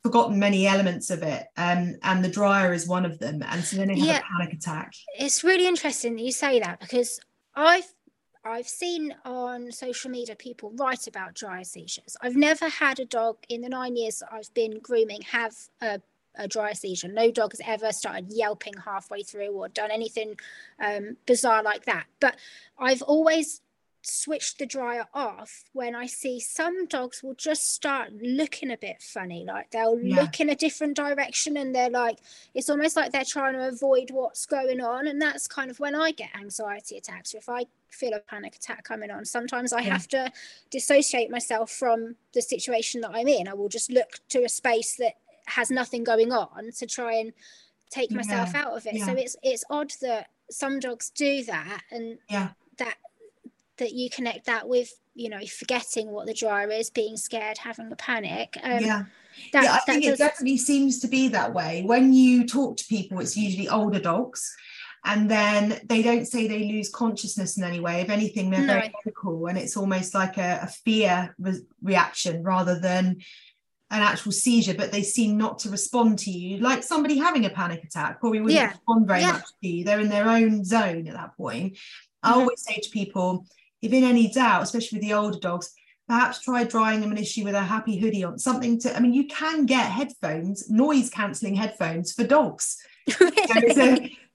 [0.03, 1.47] forgotten many elements of it.
[1.59, 3.43] Um, and the dryer is one of them.
[3.47, 4.19] And so then they have yeah.
[4.21, 4.95] a panic attack.
[5.19, 7.21] It's really interesting that you say that because
[7.55, 7.93] I've
[8.45, 12.17] I've seen on social media people write about dryer seizures.
[12.23, 16.01] I've never had a dog in the nine years that I've been grooming have a
[16.37, 17.09] a dry seizure.
[17.09, 20.37] No dog has ever started yelping halfway through or done anything
[20.83, 22.07] um, bizarre like that.
[22.21, 22.37] But
[22.79, 23.61] I've always
[24.05, 29.01] switched the dryer off when I see some dogs will just start looking a bit
[29.01, 29.45] funny.
[29.47, 30.23] Like they'll yeah.
[30.23, 32.19] look in a different direction and they're like,
[32.55, 35.07] it's almost like they're trying to avoid what's going on.
[35.07, 37.35] And that's kind of when I get anxiety attacks.
[37.35, 39.93] If I feel a panic attack coming on, sometimes I yeah.
[39.93, 40.33] have to
[40.71, 43.49] dissociate myself from the situation that I'm in.
[43.49, 45.15] I will just look to a space that
[45.47, 47.33] has nothing going on to try and
[47.91, 48.63] take myself yeah.
[48.63, 48.95] out of it.
[48.95, 49.07] Yeah.
[49.07, 52.51] So it's it's odd that some dogs do that and yeah.
[52.79, 52.97] that
[53.79, 57.91] that you connect that with you know forgetting what the dryer is being scared having
[57.91, 59.05] a panic um, yeah
[59.53, 60.15] that, yeah, I think does...
[60.15, 61.83] it definitely seems to be that way.
[61.85, 64.55] When you talk to people, it's usually older dogs,
[65.05, 68.01] and then they don't say they lose consciousness in any way.
[68.01, 68.75] If anything, they're no.
[68.75, 73.21] very medical, and it's almost like a, a fear re- reaction rather than
[73.93, 77.51] an actual seizure, but they seem not to respond to you like somebody having a
[77.51, 78.71] panic attack probably wouldn't yeah.
[78.71, 79.33] respond very yeah.
[79.33, 79.85] much to you.
[79.85, 81.75] They're in their own zone at that point.
[81.75, 82.33] Mm-hmm.
[82.33, 83.47] I always say to people,
[83.83, 85.75] if in any doubt, especially with the older dogs,
[86.09, 88.97] perhaps try drying them an issue with a happy hoodie on something to.
[88.97, 92.79] I mean, you can get headphones, noise cancelling headphones for dogs.
[93.11, 93.29] so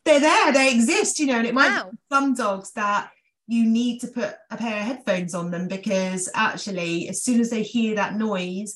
[0.06, 1.91] they're there, they exist, you know, and it might wow.
[2.12, 3.10] some dogs that
[3.48, 7.50] you need to put a pair of headphones on them because actually, as soon as
[7.50, 8.76] they hear that noise,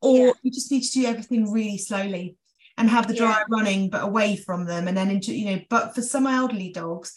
[0.00, 0.32] or yeah.
[0.42, 2.36] you just need to do everything really slowly
[2.76, 3.56] and have the dryer yeah.
[3.56, 7.14] running but away from them and then into you know but for some elderly dogs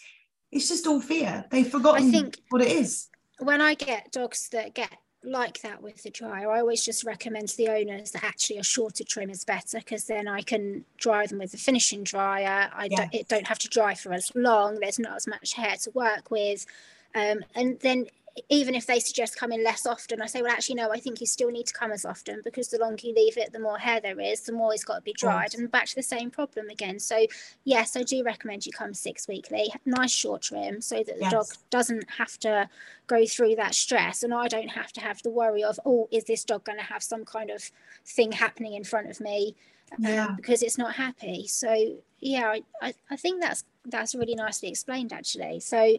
[0.52, 3.08] it's just all fear they've forgotten I think what it is
[3.40, 4.92] when i get dogs that get
[5.24, 8.64] like that with the dryer i always just recommend to the owners that actually a
[8.64, 12.88] shorter trim is better because then i can dry them with a finishing dryer i
[12.90, 13.00] yes.
[13.00, 15.92] don't, it don't have to dry for as long there's not as much hair to
[15.92, 16.66] work with
[17.14, 18.06] um, and then
[18.50, 21.28] even if they suggest coming less often, I say, well, actually, no, I think you
[21.28, 24.00] still need to come as often because the longer you leave it, the more hair
[24.00, 26.70] there is, the more it's got to be dried, and back to the same problem
[26.70, 27.00] again.
[27.00, 27.26] So,
[27.66, 31.32] yes, I do recommend you come six weekly, nice short trim, so that the yes.
[31.32, 32.70] dog doesn't have to
[33.08, 36.24] go through that stress, and I don't have to have the worry of, oh, is
[36.24, 37.70] this dog going to have some kind of
[38.06, 39.56] thing happening in front of me?
[39.98, 40.28] Um, yeah.
[40.36, 41.48] because it's not happy.
[41.48, 45.98] So yeah, I, I, I think that's that's really nicely explained actually so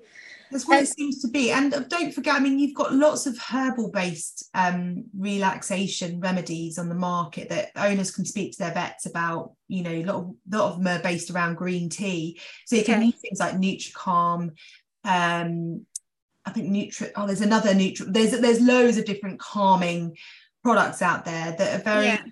[0.50, 2.94] that's what um, it seems to be and uh, don't forget i mean you've got
[2.94, 8.58] lots of herbal based um, relaxation remedies on the market that owners can speak to
[8.58, 11.88] their vets about you know a lot of, lot of them are based around green
[11.88, 12.92] tea so you okay.
[12.92, 14.52] can use things like Nutracalm
[15.04, 15.86] um
[16.44, 20.16] i think nutri oh there's another nutri there's there's loads of different calming
[20.62, 22.22] products out there that are very yeah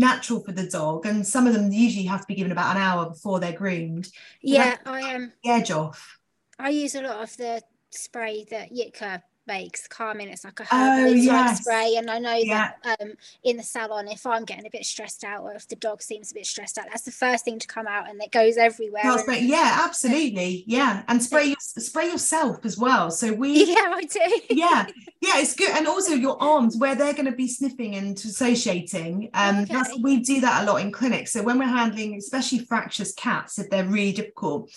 [0.00, 2.82] natural for the dog and some of them usually have to be given about an
[2.82, 4.08] hour before they're groomed.
[4.42, 6.18] Yeah i am um, edge off.
[6.58, 10.28] I use a lot of the spray that yitka makes calming.
[10.28, 11.60] It's like a herbal oh, yes.
[11.60, 11.96] spray.
[11.96, 12.72] And I know yeah.
[12.84, 15.76] that um, in the salon, if I'm getting a bit stressed out or if the
[15.76, 18.30] dog seems a bit stressed out, that's the first thing to come out and it
[18.30, 19.02] goes everywhere.
[19.04, 19.48] And.
[19.48, 20.64] Yeah, absolutely.
[20.66, 21.02] Yeah.
[21.08, 23.10] And spray spray yourself as well.
[23.10, 24.40] So we Yeah, I do.
[24.50, 24.86] yeah.
[25.20, 25.70] Yeah, it's good.
[25.70, 29.30] And also your arms where they're going to be sniffing and associating.
[29.34, 29.74] Um okay.
[29.74, 31.32] that's we do that a lot in clinics.
[31.32, 34.70] So when we're handling especially fractious cats, if they're really difficult,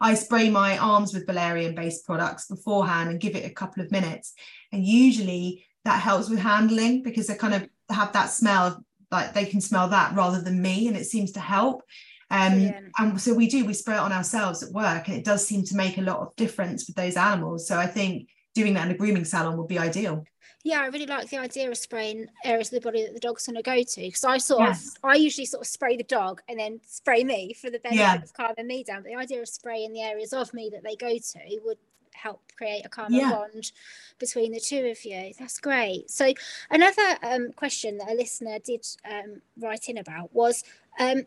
[0.00, 3.90] I spray my arms with valerian based products beforehand and give it a couple of
[3.90, 4.32] minutes.
[4.72, 9.44] And usually that helps with handling because they kind of have that smell, like they
[9.44, 11.82] can smell that rather than me, and it seems to help.
[12.30, 15.46] Um, and so we do, we spray it on ourselves at work, and it does
[15.46, 17.66] seem to make a lot of difference with those animals.
[17.66, 20.24] So I think doing that in a grooming salon would be ideal
[20.62, 23.46] yeah, I really like the idea of spraying areas of the body that the dog's
[23.46, 24.88] going to go to because I sort yes.
[24.88, 28.00] of, I usually sort of spray the dog and then spray me for the benefit
[28.00, 28.22] yeah.
[28.22, 29.02] of calming me down.
[29.02, 31.78] But the idea of spraying the areas of me that they go to would
[32.12, 33.30] help create a calmer yeah.
[33.30, 33.72] bond
[34.18, 35.32] between the two of you.
[35.38, 36.10] That's great.
[36.10, 36.32] So
[36.70, 40.62] another um, question that a listener did um, write in about was
[40.98, 41.22] um,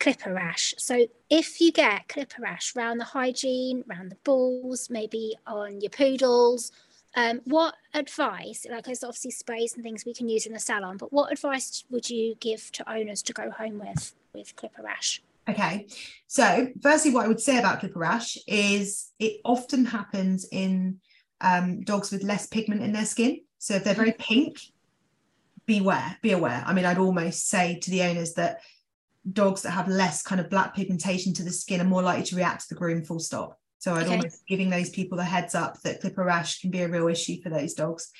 [0.00, 0.74] clipper rash.
[0.78, 5.90] So if you get clipper rash around the hygiene, around the balls, maybe on your
[5.90, 6.72] poodles
[7.16, 10.96] um, what advice, like there's obviously sprays and things we can use in the salon,
[10.96, 15.22] but what advice would you give to owners to go home with with clipper rash?
[15.48, 15.86] Okay,
[16.26, 21.00] so firstly, what I would say about clipper rash is it often happens in
[21.40, 23.40] um, dogs with less pigment in their skin.
[23.58, 24.22] So if they're very mm-hmm.
[24.34, 24.60] pink,
[25.64, 26.62] beware, be aware.
[26.66, 28.60] I mean, I'd almost say to the owners that
[29.30, 32.36] dogs that have less kind of black pigmentation to the skin are more likely to
[32.36, 33.58] react to the groom full stop.
[33.78, 34.16] So I'd okay.
[34.16, 37.40] almost giving those people the heads up that clipper rash can be a real issue
[37.42, 38.10] for those dogs.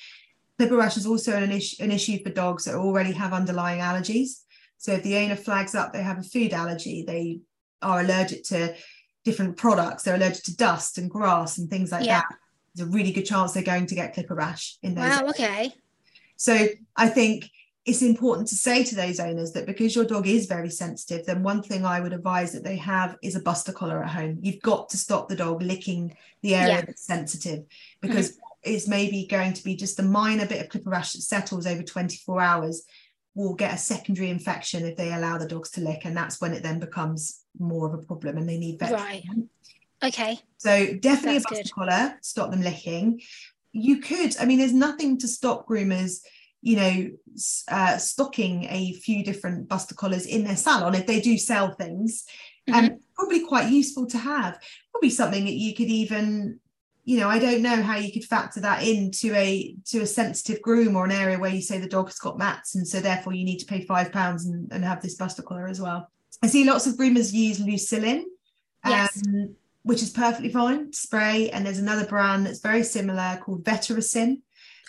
[0.57, 4.43] Clipper rash is also an, issue, an issue for dogs that already have underlying allergies.
[4.77, 7.39] So if the owner flags up they have a food allergy, they
[7.81, 8.75] are allergic to
[9.25, 12.21] different products, they're allergic to dust and grass and things like yeah.
[12.21, 12.35] that.
[12.75, 15.09] There's a really good chance they're going to get clipper rash in those.
[15.09, 15.73] Wow, okay.
[16.37, 17.49] So I think
[17.89, 21.41] it's important to say to those owners that because your dog is very sensitive, then
[21.41, 24.37] one thing I would advise that they have is a buster collar at home.
[24.41, 26.81] You've got to stop the dog licking the area yeah.
[26.81, 27.65] that's sensitive
[27.99, 28.71] because mm-hmm.
[28.75, 31.81] it's maybe going to be just a minor bit of clipper rash that settles over
[31.81, 32.83] 24 hours
[33.33, 36.53] will get a secondary infection if they allow the dogs to lick and that's when
[36.53, 39.23] it then becomes more of a problem and they need vet right
[40.03, 41.73] okay so definitely that's a buster good.
[41.73, 43.21] collar stop them licking
[43.71, 46.21] you could i mean there's nothing to stop groomers
[46.61, 47.09] you know,
[47.69, 52.25] uh, stocking a few different buster collars in their salon if they do sell things.
[52.67, 52.85] Mm-hmm.
[52.85, 54.59] And probably quite useful to have.
[54.91, 56.59] Probably something that you could even,
[57.05, 60.61] you know, I don't know how you could factor that into a to a sensitive
[60.61, 63.33] groom or an area where you say the dog has got mats, and so therefore
[63.33, 66.11] you need to pay five pounds and, and have this buster collar as well.
[66.43, 68.23] I see lots of groomers use Leucillin.
[68.85, 69.21] Yes.
[69.27, 74.41] Um, which is perfectly fine spray and there's another brand that's very similar called Vetericyn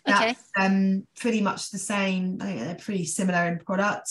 [0.05, 0.65] that's okay.
[0.65, 2.39] um, pretty much the same.
[2.41, 4.11] I think they're pretty similar in product.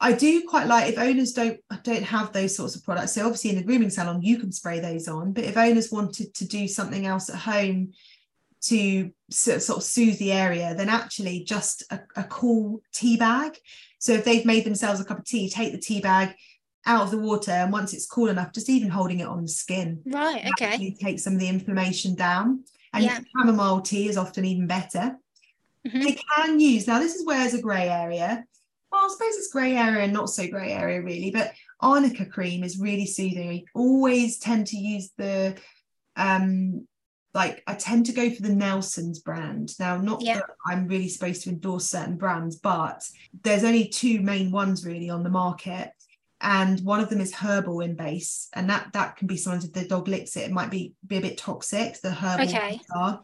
[0.00, 3.12] I do quite like if owners don't don't have those sorts of products.
[3.12, 6.34] So obviously in the grooming salon you can spray those on, but if owners wanted
[6.34, 7.92] to do something else at home
[8.62, 13.58] to sort of soothe the area, then actually just a, a cool tea bag.
[13.98, 16.34] So if they've made themselves a cup of tea, take the tea bag
[16.86, 19.48] out of the water, and once it's cool enough, just even holding it on the
[19.48, 20.46] skin, right?
[20.60, 22.64] Okay, take some of the inflammation down.
[22.94, 23.18] And yeah.
[23.36, 25.18] chamomile tea is often even better.
[25.86, 26.00] Mm-hmm.
[26.00, 28.44] They can use, now this is where there's a grey area.
[28.90, 32.62] Well, I suppose it's grey area and not so grey area really, but arnica cream
[32.64, 33.50] is really soothing.
[33.50, 35.56] I always tend to use the
[36.16, 36.86] um
[37.34, 39.72] like I tend to go for the Nelson's brand.
[39.80, 40.34] Now, not yeah.
[40.36, 43.02] that I'm really supposed to endorse certain brands, but
[43.42, 45.90] there's only two main ones really on the market
[46.44, 49.72] and one of them is herbal in base and that that can be sometimes if
[49.72, 52.78] the dog licks it it might be be a bit toxic the herbal okay.
[52.94, 53.20] are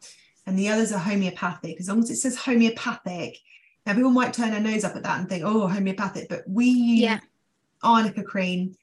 [0.46, 1.80] and the others are homeopathic.
[1.80, 3.38] As long as it says homeopathic,
[3.86, 6.66] now people might turn their nose up at that and think, oh, homeopathic, but we
[6.66, 7.20] use Yeah.
[7.82, 8.74] arnica cream.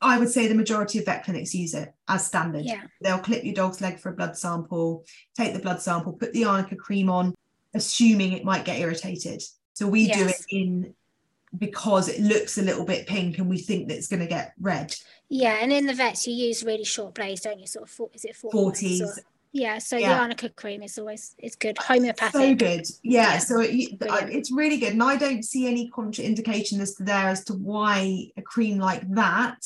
[0.00, 2.64] I would say the majority of vet clinics use it as standard.
[2.64, 2.82] Yeah.
[3.00, 5.04] They'll clip your dog's leg for a blood sample,
[5.36, 7.34] take the blood sample, put the arnica cream on,
[7.74, 9.42] assuming it might get irritated.
[9.74, 10.94] So we do it in
[11.56, 14.52] because it looks a little bit pink and we think that it's going to get
[14.60, 14.94] red.
[15.28, 17.66] Yeah, and in the vets you use really short blades, don't you?
[17.66, 18.36] Sort of four, is it?
[18.36, 19.18] 40s.
[19.52, 20.14] Yeah, so Yeah.
[20.14, 21.78] the arnica cream is always it's good.
[21.78, 22.32] Homeopathic.
[22.32, 22.86] So good.
[23.02, 23.32] Yeah.
[23.32, 23.38] Yeah.
[23.38, 24.92] So it, it's really good.
[24.92, 29.08] And I don't see any contraindication as to there as to why a cream like
[29.14, 29.64] that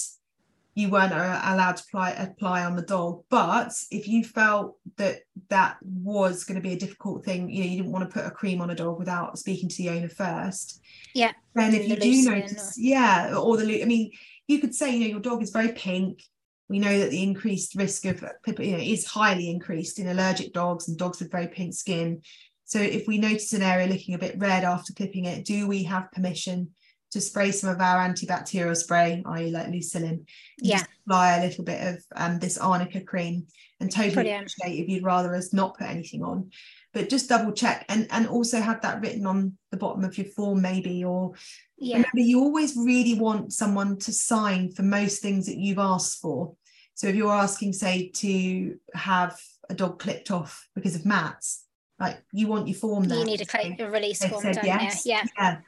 [0.75, 3.25] you weren't uh, allowed to apply, apply on the dog.
[3.29, 7.71] But if you felt that that was going to be a difficult thing, you know,
[7.71, 10.09] you didn't want to put a cream on a dog without speaking to the owner
[10.09, 10.81] first.
[11.15, 11.33] Yeah.
[11.55, 14.13] Then if you do notice, yeah, or the, I mean,
[14.49, 16.23] you could say, you know, your dog is very pink.
[16.69, 18.25] We know that the increased risk of,
[18.59, 22.23] you know, is highly increased in allergic dogs and dogs with very pink skin.
[22.65, 25.83] So if we notice an area looking a bit red after clipping it, do we
[25.83, 26.71] have permission
[27.13, 29.51] to spray some of our antibacterial spray, i.e.
[29.51, 30.25] like Leucillin,
[30.59, 30.83] Yeah.
[31.07, 33.47] apply a little bit of um, this arnica cream
[33.81, 34.53] and totally Brilliant.
[34.57, 36.51] appreciate if you'd rather us not put anything on.
[36.95, 40.27] But just double check and, and also have that written on the bottom of your
[40.27, 41.33] form maybe or
[41.79, 41.97] Yeah.
[41.97, 46.55] remember you always really want someone to sign for most things that you've asked for
[46.95, 49.39] so if you're asking say to have
[49.71, 51.65] a dog clipped off because of mats
[51.99, 54.43] like you want your form there You need a, to cla a release they've form,
[54.43, 55.07] said yes.
[55.07, 55.25] Yeah.
[55.39, 55.59] yeah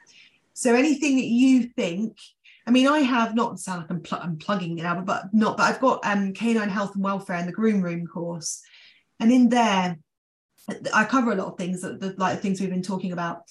[0.55, 2.17] so anything that you think
[2.67, 5.33] I mean, I have not sound like I'm, pl- I'm plugging it now, but, but
[5.33, 5.57] not.
[5.57, 8.61] But I've got um, canine health and welfare in the groom room course,
[9.19, 9.99] and in there,
[10.91, 13.43] I cover a lot of things that the like things we've been talking about.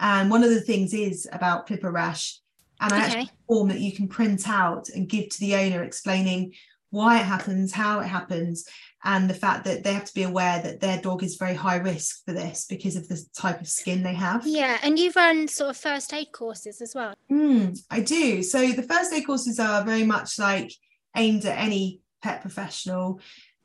[0.00, 2.40] And one of the things is about clipper rash,
[2.80, 3.20] and I actually Okay.
[3.20, 6.54] have a form that you can print out and give to the owner, explaining
[6.92, 8.68] why it happens, how it happens,
[9.02, 11.76] and the fact that they have to be aware that their dog is very high
[11.76, 14.46] risk for this because of the type of skin they have.
[14.46, 17.14] Yeah, and you run sort of first aid courses as well.
[17.30, 18.42] Mm, I do.
[18.42, 20.70] So the first aid courses are very much like
[21.16, 23.20] aimed at any pet professional.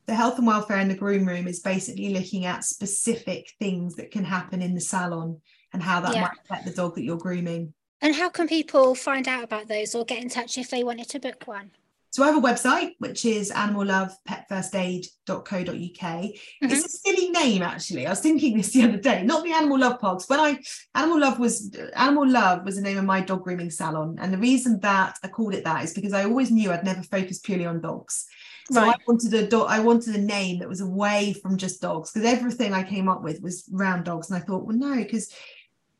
[0.05, 4.09] The health and welfare in the groom room is basically looking at specific things that
[4.09, 5.41] can happen in the salon
[5.73, 6.21] and how that Yeah.
[6.21, 7.73] might affect the dog that you're grooming.
[8.01, 11.09] And how can people find out about those or get in touch if they wanted
[11.09, 11.71] to book one?
[12.12, 15.70] So I have a website which is animallovepetfirstaid.co.uk.
[15.70, 16.74] It's mm-hmm.
[16.74, 18.08] a silly name actually.
[18.08, 20.30] I was thinking this the other day, not the Animal Love Pogs.
[20.30, 20.58] When I
[20.95, 24.38] Animal Love was Animal Love was the name of my dog grooming salon, and the
[24.38, 27.66] reason that I called it that is because I always knew I'd never focus purely
[27.66, 28.26] on dogs.
[28.70, 29.68] So I wanted a dog.
[29.70, 33.24] I wanted a name that was away from just dogs because everything I came up
[33.24, 35.34] with was round dogs, and I thought, well, no, because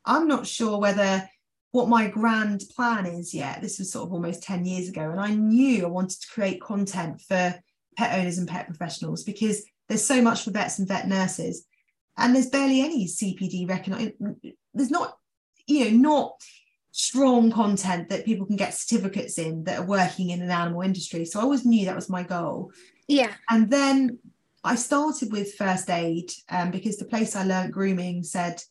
[0.04, 1.28] I'm not sure whether
[1.72, 3.60] what my grand plan is yet.
[3.60, 6.60] This was sort of almost 10 years ago, and I knew I wanted to create
[6.60, 7.54] content for
[7.96, 11.66] pet owners and pet professionals because there's so much for vets and vet nurses,
[12.16, 14.12] and there's barely any CPD recognized.
[14.74, 15.16] There's not,
[15.66, 16.42] you know, not
[16.92, 21.24] strong content that people can get certificates in that are working in an animal industry.
[21.24, 22.72] So I always knew that was my goal.
[23.06, 23.32] Yeah.
[23.48, 24.18] And then
[24.64, 28.62] I started with first aid um, because the place I learned grooming said,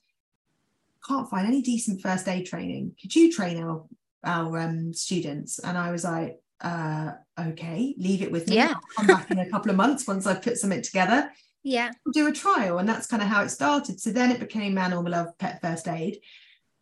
[1.08, 2.96] can't find any decent first aid training.
[3.02, 3.86] Could you train our
[4.24, 5.60] our um, students?
[5.60, 8.56] And I was like, uh, okay, leave it with me.
[8.56, 8.74] Yeah.
[8.74, 11.32] I'll come back in a couple of months once I've put something together.
[11.64, 11.92] Yeah.
[12.06, 12.80] We'll do a trial.
[12.80, 14.00] And that's kind of how it started.
[14.00, 16.20] So then it became Animal Love Pet First Aid.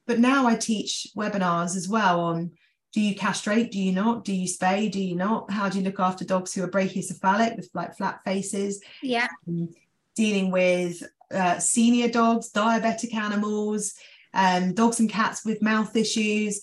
[0.07, 2.51] But now I teach webinars as well on
[2.93, 3.71] do you castrate?
[3.71, 4.23] Do you not?
[4.23, 4.89] Do you spay?
[4.89, 5.51] Do you not?
[5.51, 8.81] How do you look after dogs who are brachycephalic with like flat faces?
[9.03, 9.27] Yeah.
[9.49, 9.69] um,
[10.15, 13.95] dealing with uh, senior dogs, diabetic animals,
[14.35, 16.61] um, dogs and cats with mouth issues.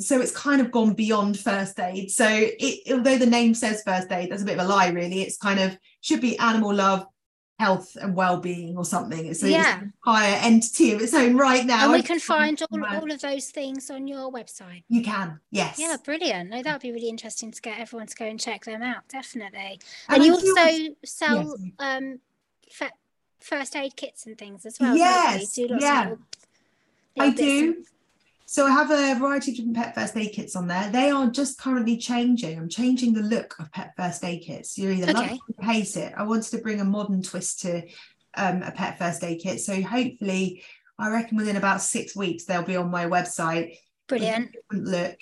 [0.00, 2.10] So it's kind of gone beyond first aid.
[2.10, 5.22] So it, although the name says first aid, that's a bit of a lie, really.
[5.22, 7.04] It's kind of should be animal love,
[7.58, 9.26] health and well-being or something.
[9.26, 9.80] It's a, Yeah.
[10.04, 11.84] higher entity of its own right now.
[11.84, 14.84] And we can find all, all of those things on your website.
[14.88, 15.76] You can, yes.
[15.80, 16.50] Yeah, brilliant.
[16.50, 19.08] No, that would be really interesting to get everyone to go and check them out,
[19.08, 19.80] definitely.
[20.08, 21.74] And And, you also sell sorry.
[21.80, 22.20] um
[23.40, 24.96] first aid kits and things as well.
[24.96, 25.66] Yes, you?
[25.66, 26.14] Do lots of yeah.
[27.20, 27.84] I do.
[28.46, 30.88] So I have a variety of different pet first aid kits on there.
[30.90, 32.58] They are just currently changing.
[32.58, 34.78] I'm changing the look of pet first aid kits.
[34.78, 35.34] You're either love Okay.
[35.34, 36.14] it or hate it.
[36.16, 37.82] I wanted to bring a modern twist to
[38.36, 39.60] um, a pet first aid kit.
[39.60, 40.62] So hopefully,
[40.98, 43.76] I reckon within about six weeks they'll be on my website.
[44.06, 44.56] Brilliant.
[44.72, 45.18] look.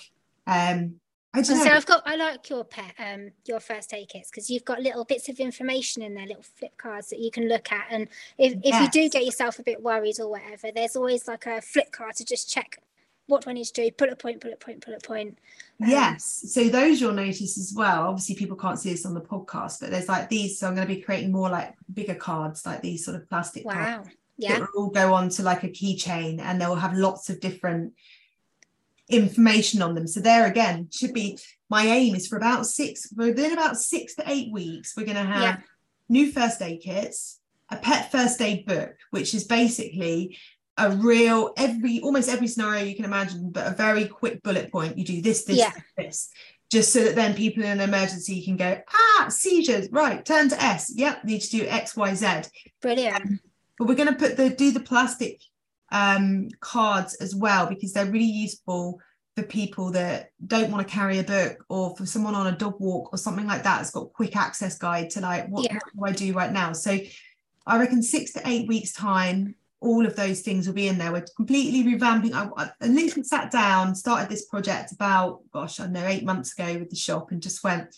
[0.46, 1.00] Um,
[1.36, 1.70] I don't so.
[1.70, 5.04] I've got I like your pet um your first aid kits because you've got little
[5.04, 7.86] bits of information in there, little flip cards that you can look at.
[7.90, 8.08] And
[8.38, 11.60] if, if you do get yourself a bit worried or whatever, there's always like a
[11.60, 12.78] flip card to just check
[13.26, 13.90] what do I need to do?
[13.96, 15.38] Bullet point, bullet point, bullet point.
[15.82, 16.44] Um, yes.
[16.48, 18.08] So those you'll notice as well.
[18.08, 20.58] Obviously, people can't see this on the podcast, but there's like these.
[20.58, 23.64] So I'm going to be creating more like bigger cards, like these sort of plastic
[23.64, 23.72] wow.
[23.72, 24.10] cards.
[24.38, 24.60] Yeah.
[24.60, 27.94] That will all go on to like a keychain and they'll have lots of different
[29.08, 30.06] information on them.
[30.06, 31.38] So there again, should be
[31.70, 35.22] my aim is for about six, within about six to eight weeks, we're going to
[35.24, 35.56] have Yeah.
[36.08, 37.40] new first aid kits,
[37.70, 40.36] a pet first aid book, which is basically
[40.78, 44.98] a real every almost every scenario you can imagine, but a very quick bullet point.
[44.98, 45.72] You do this, this, Yeah.
[45.96, 46.28] this,
[46.70, 50.62] just so that then people in an emergency can go, ah, seizures, right, turn to
[50.62, 50.92] S.
[50.94, 52.26] Yep, need to do X, Y, Z
[52.82, 53.40] Brilliant.
[53.78, 55.40] but we're going to put the do the plastic
[55.92, 59.00] um cards as well because they're really useful
[59.36, 62.74] for people that don't want to carry a book or for someone on a dog
[62.80, 65.78] walk or something like that it's got quick access guide to like what, Yeah.
[65.94, 66.72] what do i do right now?
[66.72, 66.98] So
[67.66, 71.12] i reckon six to eight weeks time all of those things will be in there.
[71.12, 72.48] We're completely revamping i,
[72.82, 76.78] I literally sat down started this project about gosh i don't know eight months ago
[76.78, 77.94] with the shop and just went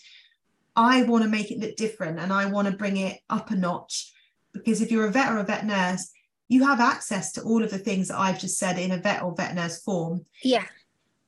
[0.75, 3.55] i want to make it look different and i want to bring it up a
[3.55, 4.11] notch.
[4.51, 6.11] Because if you're a vet or a vet nurse,
[6.49, 9.21] you have access to all of the things that I've just said in a vet
[9.21, 10.25] or vet nurse form.
[10.43, 10.65] Yeah.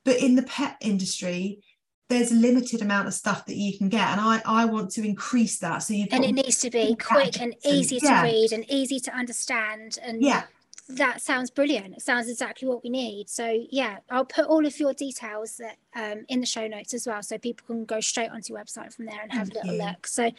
[0.04, 1.62] But in the pet industry,
[2.08, 4.06] there's a limited amount of stuff that you can get.
[4.08, 5.78] And I, I want to increase that.
[5.78, 8.22] So you've And it needs to be quick and gadgets and- easy to yeah.
[8.22, 9.98] read and easy to understand.
[10.02, 10.42] And yeah,
[10.88, 11.94] that sounds brilliant.
[11.94, 13.30] It sounds exactly what we need.
[13.30, 17.06] So yeah, I'll put all of your details that um, in the show notes as
[17.06, 19.68] well, so people can go straight onto your website from there and have Thank a
[19.68, 19.86] little you.
[19.86, 20.06] look.
[20.08, 20.32] So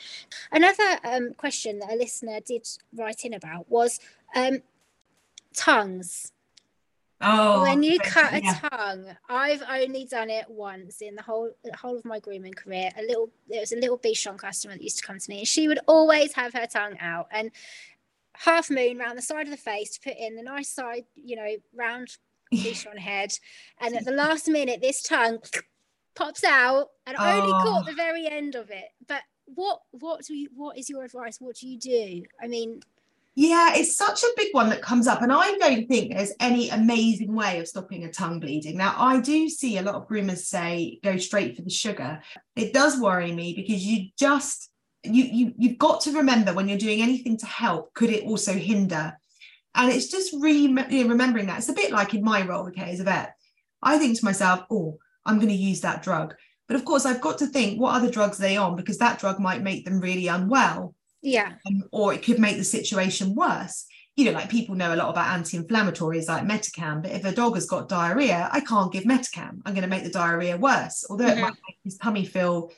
[0.51, 4.01] another um, question that a listener did write in about was
[4.35, 4.59] um,
[5.53, 6.31] tongues.
[7.25, 11.75] Oh, when you cut a tongue, I've only done it once in the whole the
[11.75, 12.89] whole of my grooming career.
[12.97, 15.47] A little, there was a little Bichon customer that used to come to me, and
[15.47, 17.51] she would always have her tongue out and
[18.35, 21.37] half moon round the side of the face to put in the nice side, you
[21.37, 22.17] know, round
[22.53, 23.31] Bichon head.
[23.79, 25.39] And at the last minute, this tongue
[26.15, 27.61] pops out, and I only Oh.
[27.63, 28.89] caught the very end of it.
[29.07, 31.39] But what what do you what is your advice?
[31.39, 32.23] What do you do?
[32.41, 32.81] I mean,
[33.35, 36.69] Yeah, it's such a big one that comes up, and I don't think there's any
[36.69, 38.77] amazing way of stopping a tongue bleeding.
[38.77, 42.21] Now, I do see a lot of groomers say go straight for the sugar.
[42.55, 44.69] It does worry me because you just
[45.03, 48.53] you you you've got to remember when you're doing anything to help, could it also
[48.53, 49.17] hinder?
[49.73, 51.57] And it's just re- remembering that.
[51.57, 53.35] It's a bit like in my role, okay, as a vet.
[53.81, 56.35] I think to myself, oh, I'm going to use that drug.
[56.67, 59.19] But of course, I've got to think what other drugs are they on because that
[59.19, 63.85] drug might make them really unwell yeah, um, or it could make the situation worse.
[64.15, 67.55] You know, like people know a lot about anti-inflammatories like Metacam, but if a dog
[67.55, 69.61] has got diarrhea, I can't give Metacam.
[69.65, 71.03] I'm going to make the diarrhea worse.
[71.09, 71.41] Although it Mhm.
[71.41, 72.71] might make his tummy feel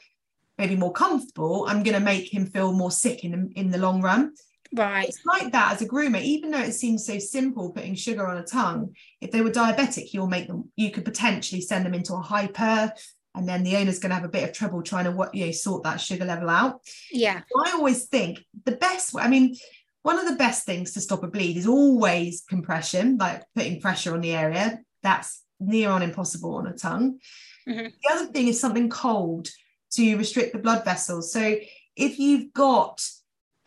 [0.58, 4.02] maybe more comfortable, I'm going to make him feel more sick in in the long
[4.02, 4.34] run.
[4.74, 5.08] right.
[5.10, 8.38] It's like that as a groomer, even though it seems so simple putting sugar on
[8.38, 8.96] a tongue.
[9.22, 10.72] If they were diabetic, you'll make them.
[10.76, 12.94] You could potentially send them into a hyper,
[13.36, 15.46] and then the owner's going to have a bit of trouble trying to what you
[15.46, 16.82] know sort that sugar level out.
[17.12, 19.56] Yeah, I always think the best way, I mean,
[20.04, 24.14] one of the best things to stop a bleed is always compression, like putting pressure
[24.14, 24.80] on the area.
[25.04, 27.20] That's near on impossible on a tongue.
[27.68, 27.92] Mhm.
[28.04, 29.50] The other thing is something cold
[29.92, 31.32] to restrict the blood vessels.
[31.32, 31.58] So
[31.96, 33.02] if you've got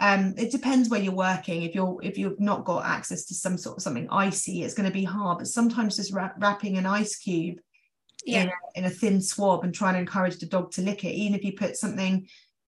[0.01, 1.63] um, it depends where you're working.
[1.63, 4.89] If you're if you've not got access to some sort of something icy, it's going
[4.89, 5.39] to be hard.
[5.39, 7.59] But sometimes just wrap, wrapping an ice cube
[8.29, 11.05] yeah, in, a, in a thin swab and trying to encourage the dog to lick
[11.05, 11.15] it.
[11.15, 12.29] Even if you put something,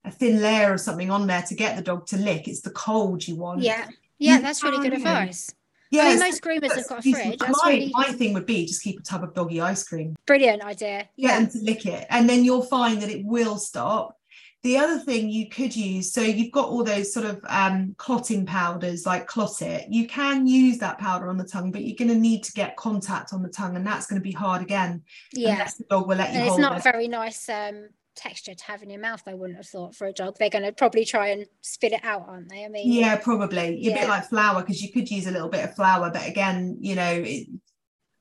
[0.05, 2.71] a thin layer of something on there to get the dog to lick, it's the
[2.71, 3.63] cold you want.
[3.63, 3.89] yeah,
[4.19, 4.37] yeah.
[4.37, 5.51] You That's really good advice.
[5.91, 6.03] yeah.
[6.03, 7.41] I mean, most groomers have got a fridge.
[7.41, 10.15] my, really my thing would be just keep a tub of doggy ice cream.
[10.27, 10.99] brilliant idea.
[10.99, 14.17] Get Yeah, and to lick it, and then you'll find that it will stop.
[14.65, 18.47] The other thing you could use, so you've got all those sort of um, clotting
[18.47, 19.85] powders like Clottit.
[19.91, 22.75] You can use that powder on the tongue, but you're going to need to get
[22.75, 25.03] contact on the tongue, and that's going to be hard again.
[25.35, 25.53] yeah.
[25.53, 26.83] Unless the dog will let you And it's not it.
[26.83, 29.23] very nice um, texture to have in your mouth.
[29.27, 30.37] I wouldn't have thought for a dog.
[30.39, 32.65] They're going to probably try and spit it out, aren't they?
[32.65, 33.59] I mean, Yeah, probably.
[33.61, 33.95] A Yeah.
[34.01, 36.95] bit like flour because you could use a little bit of flour, but again, you
[36.95, 37.49] know, it,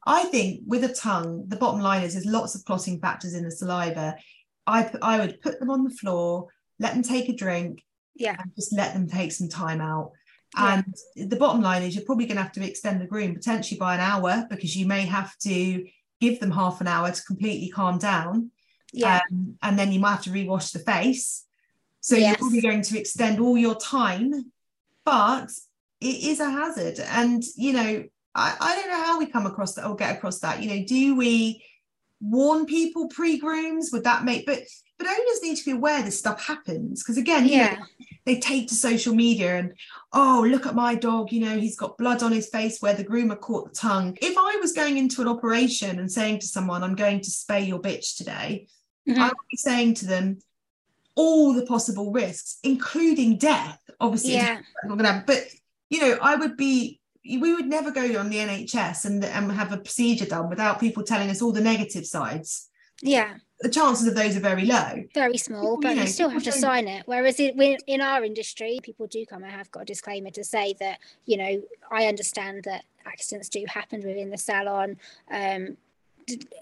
[0.05, 3.45] I think with a tongue, the bottom line is there's lots of clotting factors in
[3.45, 4.17] the saliva.
[4.67, 6.47] I I would put them on the floor,
[6.79, 7.83] let them take a drink,
[8.15, 10.11] yeah, and just let them take some time out.
[10.55, 10.81] Yeah.
[11.15, 13.79] And the bottom line is you're probably going to have to extend the groom potentially
[13.79, 15.85] by an hour because you may have to
[16.21, 18.51] give them half an hour to completely calm down
[18.93, 21.45] yeah, um, and then you might have to rewash the face.
[21.99, 22.29] So Yes.
[22.29, 24.51] you're probably going to extend all your time,
[25.03, 25.49] but
[25.99, 26.99] it is a hazard.
[26.99, 28.03] And you know,
[28.35, 30.61] I, I don't know how we come across that or get across that.
[30.61, 31.65] You know, do we
[32.23, 33.91] warn people pre-grooms?
[33.91, 34.59] Would that make but
[34.97, 37.03] but owners need to be aware this stuff happens?
[37.03, 37.83] Because again, you know, yeah,
[38.25, 39.73] they take to social media and
[40.13, 43.03] oh look at my dog you know he's got blood on his face where the
[43.03, 46.83] groomer caught the tongue if i was going into an operation and saying to someone
[46.83, 48.67] i'm going to spay your bitch today
[49.07, 49.19] mm-hmm.
[49.19, 50.37] i would be saying to them
[51.15, 54.59] all the possible risks including death obviously yeah.
[54.85, 55.43] not gonna happen, but
[55.89, 59.71] you know i would be we would never go on the nhs and, and have
[59.71, 62.69] a procedure done without people telling us all the negative sides
[63.01, 65.05] yeah the chances of those are very low.
[65.13, 67.03] Very small, but you, know, still have to sign it.
[67.05, 67.55] Whereas it,
[67.87, 69.43] in our industry, people do come.
[69.43, 73.63] I have got a disclaimer to say that you know I understand that accidents do
[73.67, 74.97] happen within the salon.
[75.31, 75.77] Um,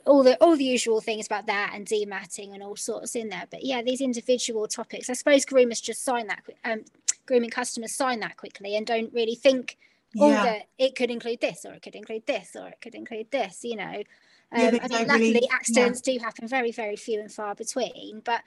[0.05, 3.45] all the all the usual things about that and dematting and all sorts in there.
[3.49, 5.09] But yeah, these individual topics.
[5.09, 6.43] I suppose groomers just sign that.
[6.63, 6.85] Um,
[7.25, 9.77] grooming customers sign that quickly and don't really think.
[10.13, 10.43] Yeah.
[10.43, 13.59] that it could include this, or it could include this, or it could include this.
[13.63, 14.03] You know,
[14.51, 16.13] um, yeah, I mean, luckily, really, accidents yeah.
[16.13, 18.21] do happen very, very few and far between.
[18.23, 18.41] But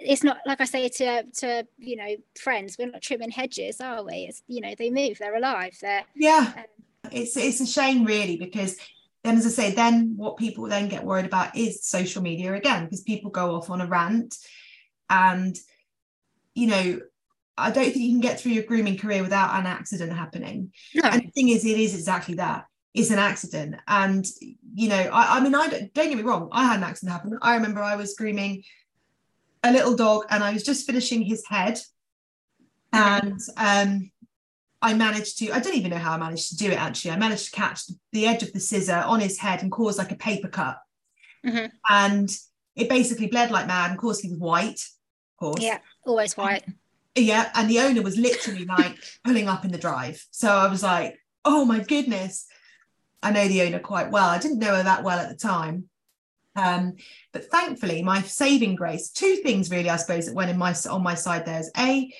[0.00, 4.04] it's not like I say to to you know friends, we're not trimming hedges, are
[4.04, 4.26] we?
[4.28, 6.52] It's you know they move, they're alive, they're yeah.
[6.56, 6.64] Um,
[7.12, 8.76] it's it's a shame really because
[9.22, 12.84] then as I say, then what people then get worried about is social media again
[12.84, 14.36] because people go off on a rant
[15.08, 15.56] and
[16.54, 17.00] you know
[17.60, 20.72] I don't think you can get through your grooming career without an accident happening.
[20.94, 21.08] No.
[21.08, 22.66] And the thing is, it is exactly that.
[22.92, 23.76] It's an accident.
[23.86, 24.26] And,
[24.74, 27.12] you know, I, I mean, I don't, don't get me wrong, I had an accident
[27.12, 27.38] happen.
[27.40, 28.64] I remember I was grooming
[29.62, 31.78] a little dog and I was just finishing his head.
[32.92, 34.10] And um,
[34.82, 37.12] I managed to, I don't even know how I managed to do it actually.
[37.12, 37.82] I managed to catch
[38.12, 40.78] the edge of the scissor on his head and cause like a paper cut.
[41.46, 41.66] Mm-hmm.
[41.88, 42.28] And
[42.74, 43.90] it basically bled like mad.
[43.90, 45.62] And of course, he was white, of course.
[45.62, 46.64] Yeah, always white.
[47.14, 47.50] Yeah.
[47.54, 50.24] And the owner was literally like pulling up in the drive.
[50.30, 52.46] So I was like, oh my goodness.
[53.22, 54.28] I know the owner quite well.
[54.28, 55.88] I didn't know her that well at the time.
[56.56, 56.94] Um,
[57.32, 61.02] but thankfully, my saving grace, two things really, I suppose, that went in my on
[61.02, 62.12] my side there is a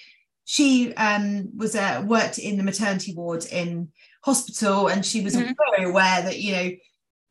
[0.44, 3.88] she um, was uh, worked in the maternity ward in
[4.24, 5.52] hospital and she was mm-hmm.
[5.76, 6.70] very aware that you know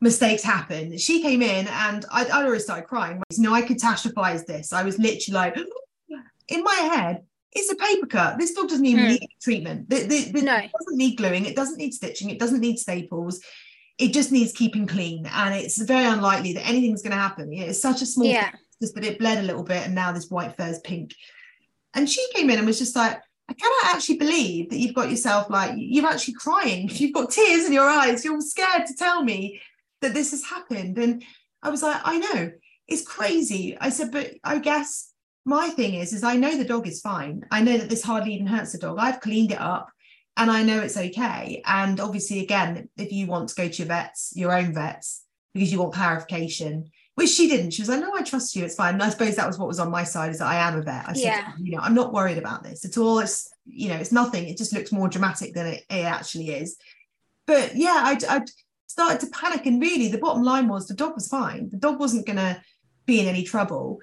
[0.01, 4.45] mistakes happen she came in and I'd, I'd already started crying you know I catastrophized
[4.45, 5.57] this I was literally like
[6.47, 8.37] in my head it's a paper cut.
[8.37, 9.09] This dog doesn't even mm.
[9.09, 9.89] need treatment.
[9.89, 10.57] The, the, the, no.
[10.57, 11.45] It doesn't need gluing.
[11.45, 12.29] It doesn't need stitching.
[12.29, 13.41] It doesn't need staples.
[13.97, 15.25] It just needs keeping clean.
[15.25, 17.51] And it's very unlikely that anything's going to happen.
[17.51, 18.51] It's such a small yeah.
[18.51, 21.13] thing, just that it bled a little bit and now this white fur is pink.
[21.95, 23.19] And she came in and was just like,
[23.49, 26.87] I cannot actually believe that you've got yourself like, you're actually crying.
[26.93, 28.23] You've got tears in your eyes.
[28.23, 29.59] You're scared to tell me
[30.01, 30.99] that this has happened.
[30.99, 31.23] And
[31.63, 32.51] I was like, I know.
[32.87, 33.75] It's crazy.
[33.81, 35.09] I said, but I guess
[35.49, 37.43] my thing is is i know the dog is fine.
[37.51, 38.97] I know that this hardly even hurts the dog.
[38.99, 39.91] I've cleaned it up
[40.37, 41.61] and i know it's okay.
[41.65, 45.71] And obviously again if you want to go to your vets your own vets because
[45.71, 47.71] you want clarification which she didn't.
[47.71, 48.63] She was like no i trust you.
[48.63, 48.93] It's fine.
[48.93, 50.83] And i suppose that was what was on my side is that i am a
[50.83, 51.09] vet.
[51.09, 51.51] I said yeah.
[51.59, 53.19] you know i'm not worried about this at all.
[53.19, 54.47] It's you know it's nothing.
[54.47, 56.77] It just looks more dramatic than it, it actually is.
[57.47, 58.41] But yeah i i
[58.85, 59.65] started to panic.
[59.65, 61.69] And really the bottom line was the dog was fine.
[61.69, 62.61] The dog wasn't going to
[63.05, 63.99] be in any trouble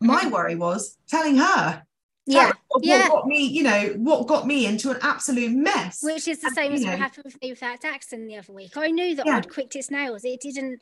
[0.00, 0.30] my mm-hmm.
[0.30, 1.82] worry was telling her
[2.26, 6.26] yeah what, yeah what me you know what got me into an absolute mess which
[6.26, 8.52] is the same and, as know, what happened with me with that accident the other
[8.52, 9.36] week i knew that yeah.
[9.36, 10.80] i'd quicked its nails it didn't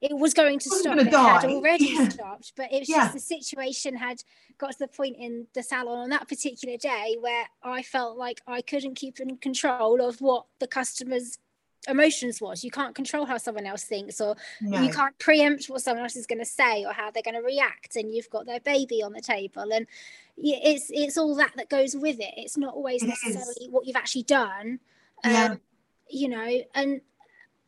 [0.00, 1.40] it was going to stop it die.
[1.40, 2.08] had already yeah.
[2.08, 2.96] stopped but it was yeah.
[2.96, 4.22] just the situation had
[4.58, 8.40] got to the point in the salon on that particular day where i felt like
[8.46, 11.38] i couldn't keep in control of what the customers
[11.88, 14.80] emotions was you can't control how someone else thinks or no.
[14.80, 17.42] you can't preempt what someone else is going to say or how they're going to
[17.42, 19.86] react and you've got their baby on the table and
[20.36, 23.68] it's it's all that that goes with it it's not always it necessarily is.
[23.70, 24.80] what you've actually done
[25.24, 25.52] yeah.
[25.52, 25.60] Um,
[26.10, 27.00] you know and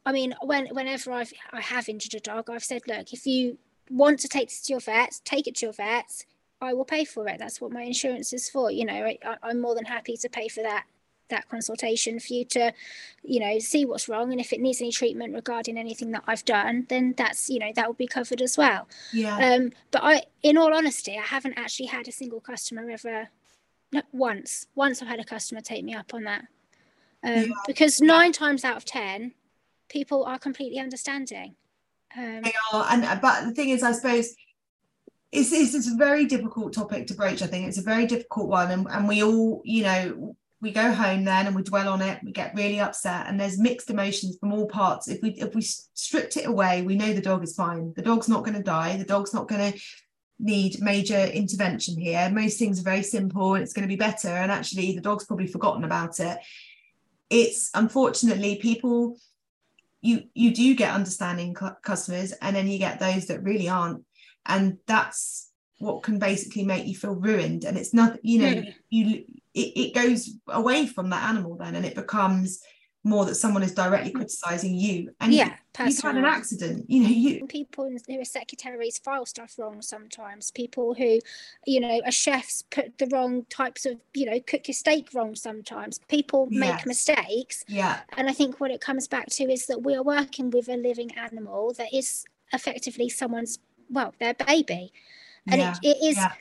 [0.04, 3.58] i mean when whenever i've i have injured a dog i've said look if you
[3.90, 6.24] want to take this to your vet take it to your vet
[6.60, 9.60] i will pay for it that's what my insurance is for you know I, i'm
[9.60, 10.84] more than happy to pay for that
[11.28, 12.72] that consultation for you to
[13.22, 16.44] you know see what's wrong and if it needs any treatment regarding anything that i've
[16.44, 18.88] done then that's you know that will be covered as well.
[19.12, 19.36] Yeah.
[19.36, 23.28] Um but i in all honesty i haven't actually had a single customer ever
[23.92, 26.44] no, once once i've had a customer take me up on that.
[27.22, 27.46] Um, yeah.
[27.66, 29.32] because nine times out of ten
[29.88, 31.56] people are completely understanding.
[32.16, 34.34] Um, they are and but the thing is i suppose
[35.30, 37.68] it's, it's, it's a very difficult topic to broach i think.
[37.68, 41.46] It's a very difficult one and, and we all you know we go home then
[41.46, 44.66] and we dwell on it we get really upset and there's mixed emotions from all
[44.66, 45.08] parts.
[45.08, 47.92] If we if we stripped it away we know the dog is fine.
[47.94, 48.96] The dog's not going to die.
[48.96, 49.78] The dog's not going to
[50.40, 52.28] need major intervention here.
[52.30, 55.24] Most things are very simple and it's going to be better and actually the dog's
[55.24, 56.38] probably forgotten about it.
[57.30, 59.16] It's unfortunately people
[60.00, 64.04] you you do get understanding cu- customers and then you get those that really aren't
[64.46, 68.74] and that's what can basically make you feel ruined and it's not you know Mm.
[68.90, 69.24] you
[69.58, 72.62] it, it goes away from that animal then and it becomes
[73.04, 74.18] more that someone is directly mm-hmm.
[74.18, 75.10] criticizing you.
[75.20, 79.26] And yeah, you, you've had an accident you know you people who are secretaries file
[79.26, 80.50] stuff wrong sometimes.
[80.50, 81.18] People who
[81.66, 85.34] you know are chefs put the wrong types of you know cook your steak wrong
[85.34, 86.00] sometimes.
[86.08, 87.64] People make mistakes.
[87.68, 88.00] Yeah.
[88.16, 90.76] And i think what it comes back to is that we are working with a
[90.76, 93.58] living animal that is effectively someone's
[93.90, 94.92] well their baby.
[95.46, 95.74] And yeah.
[95.82, 96.32] it, it is yeah.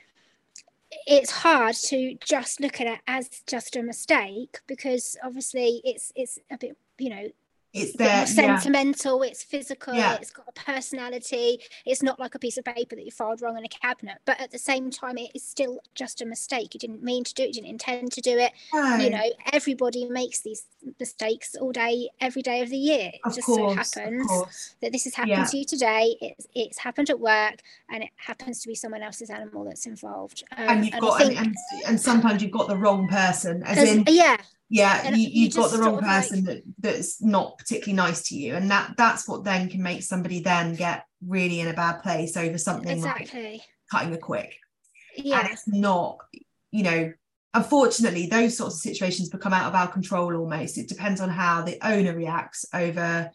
[1.06, 6.38] It's hard to just look at it as just a mistake because obviously it's it's
[6.50, 7.28] a bit you know
[7.74, 10.14] it's a bit more there yeah sentimental, it's physical, Yeah.
[10.20, 11.60] it's got a personality.
[11.86, 14.40] It's not like a piece of paper that you filed wrong in a cabinet, but
[14.40, 16.74] at the same time, it is still just a mistake.
[16.74, 18.52] You didn't mean to do it, you didn't intend to do it.
[18.72, 20.64] No, You know, everybody makes these
[20.98, 23.10] mistakes all day, every day of the year.
[23.14, 25.44] It of just course so happens that this has happened Yeah.
[25.44, 26.16] to you today.
[26.20, 27.56] It's, it's happened at work,
[27.90, 30.42] and it happens to be someone else's animal that's involved.
[30.56, 31.56] Um, and you've I got and, and,
[31.86, 34.36] and sometimes you've got the wrong person as as- in yeah,
[34.70, 38.28] yeah you, you you've got the wrong of like- person that that's not particularly nice
[38.28, 38.54] to you.
[38.54, 42.36] And that that's what then can make somebody then get really in a bad place
[42.36, 43.30] over something like
[43.90, 44.54] cutting a quick.
[45.16, 45.40] Yeah.
[45.40, 46.18] and it's not
[46.70, 47.12] you know
[47.54, 50.78] unfortunately those sorts of situations become out of our control almost.
[50.78, 53.30] It depends on how the owner reacts over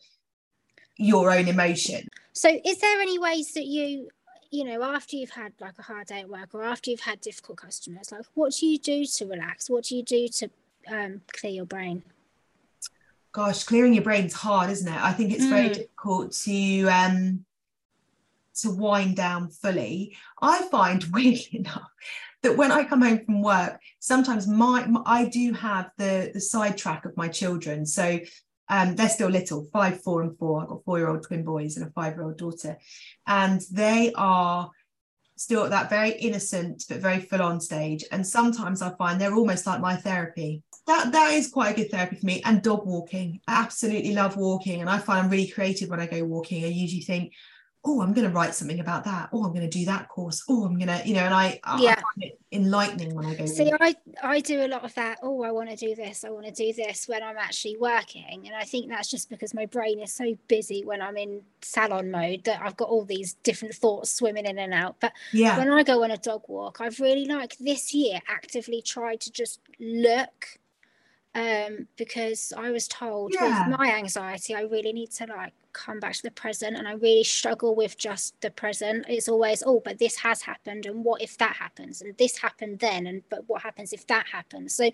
[0.98, 2.08] your own emotion.
[2.34, 4.10] So, is there any ways that you,
[4.52, 7.22] you know, after you've had like a hard day at work or after you've had
[7.22, 9.70] difficult customers, like what do you do to relax?
[9.70, 10.50] What do you do to
[10.92, 12.04] um, clear your brain?
[13.32, 15.02] gosh clearing your brain's hard isn't it?
[15.02, 15.74] I think it's very Mm.
[15.74, 17.46] difficult to um
[18.62, 20.16] to wind down fully.
[20.42, 21.90] I find weirdly enough
[22.44, 26.40] that when i come home from work sometimes my, my- i do have the the
[26.42, 27.86] sidetrack of my children.
[27.86, 28.20] So
[28.70, 30.62] um they're still little five four and four.
[30.62, 32.78] I've got four year old twin boys and a five year old daughter.
[33.26, 34.70] And they are
[35.38, 38.04] still at that very innocent but very full on stage.
[38.12, 41.92] And sometimes i find they're almost like my therapy that that is quite a good
[41.92, 45.48] therapy for me and dog walking i absolutely love walking and i find i'm really
[45.48, 47.34] creative when i go walking i usually think
[47.86, 50.44] oh i'm going to write something about that oh i'm going to do that course
[50.50, 51.96] oh i'm going to you know and i, I Yeah.
[51.96, 53.78] find it enlightening when i go See, walking.
[53.82, 55.20] I I do a lot of that.
[55.24, 56.24] Oh, I want to do this.
[56.24, 59.54] I want to do this when I'm actually working, and I think that's just because
[59.54, 63.34] my brain is so busy when I'm in salon mode that I've got all these
[63.44, 64.98] different thoughts swimming in and out.
[65.00, 68.82] But yeah when I go on a dog walk, I've really like this year actively
[68.82, 70.60] tried to just look
[71.36, 73.42] um because I was told Yeah.
[73.42, 76.94] with my anxiety I really need to like come back to the present and I
[76.94, 79.06] really struggle with just the present.
[79.10, 82.80] It's always oh but this has happened and what if that happens and this happened
[82.80, 84.76] then and but what happens if that happens?
[84.76, 84.92] So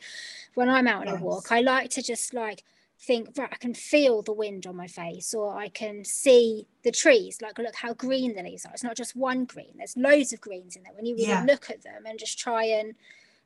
[0.55, 2.63] when I'm out on a walk I like to just like
[3.01, 6.91] think right I can feel the wind on my face or I can see the
[6.91, 7.41] trees.
[7.41, 8.71] Like look how green the leaves are.
[8.73, 10.93] It's not just one green there's loads of greens in there.
[10.93, 11.41] When you really Yeah.
[11.41, 12.95] look at them and just try and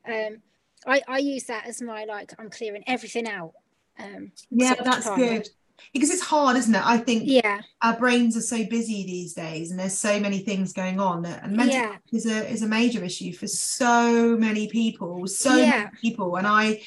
[0.08, 0.42] um
[0.86, 3.54] I, I use that as my like I'm clearing everything out
[4.00, 5.48] um yeah that's good.
[5.92, 6.86] Because it's hard isn't it?
[6.86, 7.60] I think yeah.
[7.82, 11.44] our brains are so busy these days and there's so many things going on that
[11.44, 11.88] and mental Yeah.
[11.92, 15.70] health is a is a major issue for so many people so Yeah.
[15.86, 16.82] many people and i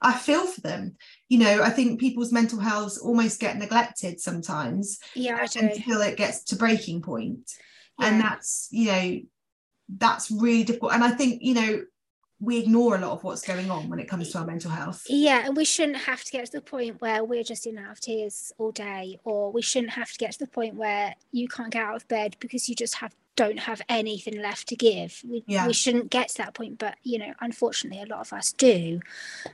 [0.00, 0.96] i feel for them.
[1.28, 6.44] You know i think people's mental health almost get neglected sometimes yeah until it gets
[6.44, 7.50] to breaking point.
[8.00, 8.22] And Yeah.
[8.28, 9.20] that's you know
[9.96, 10.92] that's really difficult.
[10.92, 11.82] And i think you know
[12.40, 15.02] we ignore a lot of what's going on when it comes to our mental health
[15.08, 17.86] Yeah, and we shouldn't have to get to the point where we're just in and
[17.86, 21.14] out of tears all day, or we shouldn't have to get to the point where
[21.32, 24.74] you can't get out of bed because you just have don't have anything left to
[24.76, 25.20] give.
[25.24, 25.66] We Yeah.
[25.66, 29.00] we shouldn't get to that point, but you know, unfortunately, a lot of us do.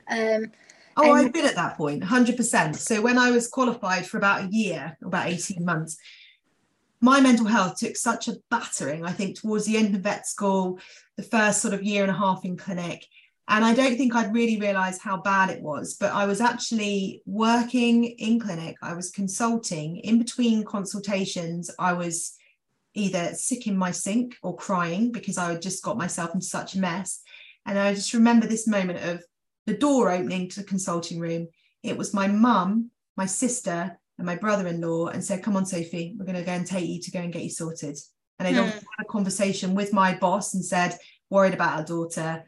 [0.09, 0.51] Um,
[0.97, 2.77] Oh, And- I've been at that point, 100%.
[2.77, 5.97] So when I was qualified for about a year, about 18 months,
[7.01, 10.79] my mental health took such a battering, I think, towards the end of vet school,
[11.17, 13.05] the first sort of year and a half in clinic.
[13.47, 17.21] And I don't think I'd really realised how bad it was, but I was actually
[17.25, 18.75] working in clinic.
[18.81, 19.97] I was consulting.
[19.97, 22.35] In between consultations, I was
[22.95, 26.73] either sick in my sink or crying because I had just got myself into such
[26.73, 27.21] a mess.
[27.67, 29.23] And I just remember this moment of
[29.67, 31.47] the door opening to the consulting room.
[31.83, 35.65] It was my mum, my sister, and my brother in law, and said, Come on,
[35.65, 37.97] Sophie, we're going to go and take you to go and get you sorted.
[38.39, 38.59] And Hmm.
[38.63, 40.97] obviously had a conversation with my boss and said,
[41.29, 42.43] Worried about our daughter.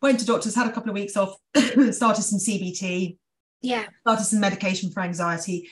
[0.00, 1.36] Went to doctors, had a couple of weeks off,
[1.90, 3.18] started some CBT,
[3.60, 5.68] yeah, started some medication for anxiety.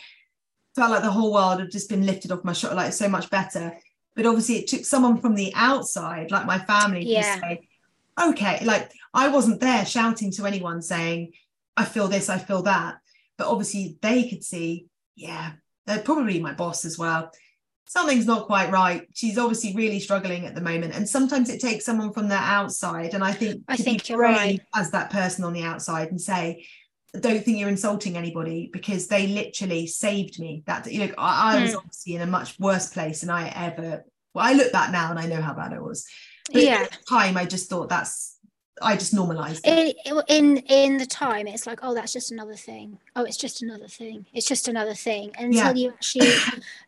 [0.74, 3.30] Felt like the whole world had just been lifted off my shoulder, like so much
[3.30, 3.78] better.
[4.14, 7.10] But obviously, it took someone from the outside, like my family, to
[7.40, 7.68] say,
[8.20, 11.32] okay, like I wasn't there shouting to anyone saying,
[11.76, 12.96] I feel this, I feel that.
[13.38, 14.86] But obviously, they could see,
[15.16, 15.52] yeah,
[15.86, 17.30] they're probably my boss as well.
[17.88, 19.08] Something's not quite right.
[19.14, 20.94] She's obviously really struggling at the moment.
[20.94, 23.14] And sometimes it takes someone from the outside.
[23.14, 24.60] And I think I think you're right.
[24.74, 26.66] as that person on the outside and say,
[27.18, 30.62] don't think you're insulting anybody because they literally saved me.
[30.66, 31.78] That you know, I, I was hmm.
[31.78, 34.04] obviously in a much worse place than I ever.
[34.34, 36.06] Well, I look back now and I know how bad it was.
[36.52, 36.82] But yeah.
[36.82, 38.37] At the time, I just thought that's
[38.82, 39.96] I just normalized it.
[40.04, 40.24] it.
[40.28, 42.98] In in the time, it's like, oh, that's just another thing.
[43.16, 44.26] Oh, it's just another thing.
[44.32, 45.32] It's just another thing.
[45.38, 45.72] Until yeah.
[45.74, 46.32] you actually,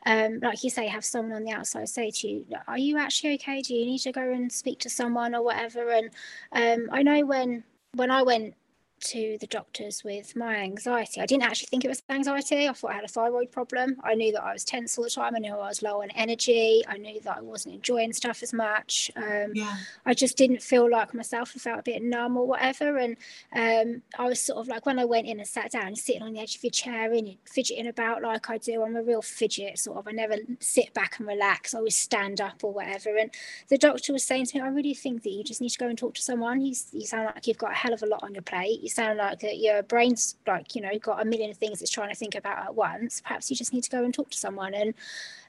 [0.06, 3.34] um, like you say, have someone on the outside say to you, "Are you actually
[3.34, 3.62] okay?
[3.62, 6.10] Do you need to go and speak to someone or whatever?" And
[6.52, 7.64] um, I know when
[7.94, 8.54] when I went
[9.00, 11.20] to the doctors with my anxiety.
[11.20, 12.68] I didn't actually think it was anxiety.
[12.68, 13.96] I thought I had a thyroid problem.
[14.04, 15.34] I knew that I was tense all the time.
[15.34, 16.82] I knew I was low on energy.
[16.86, 19.10] I knew that I wasn't enjoying stuff as much.
[19.16, 19.76] Um, yeah.
[20.04, 21.52] I just didn't feel like myself.
[21.56, 22.98] I felt a bit numb or whatever.
[22.98, 23.16] And
[23.54, 26.32] um, I was sort of like when I went in and sat down, sitting on
[26.32, 28.82] the edge of your chair and fidgeting about like I do.
[28.82, 30.08] I'm a real fidget sort of.
[30.08, 31.74] I never sit back and relax.
[31.74, 33.16] I always stand up or whatever.
[33.16, 33.30] And
[33.68, 35.88] the doctor was saying to me, I really think that you just need to go
[35.88, 36.60] and talk to someone.
[36.60, 39.18] You, you sound like you've got a hell of a lot on your plate sound
[39.18, 42.34] like that your brain's like you know got a million things it's trying to think
[42.34, 44.74] about at once perhaps you just need to go and talk to someone.
[44.74, 44.94] And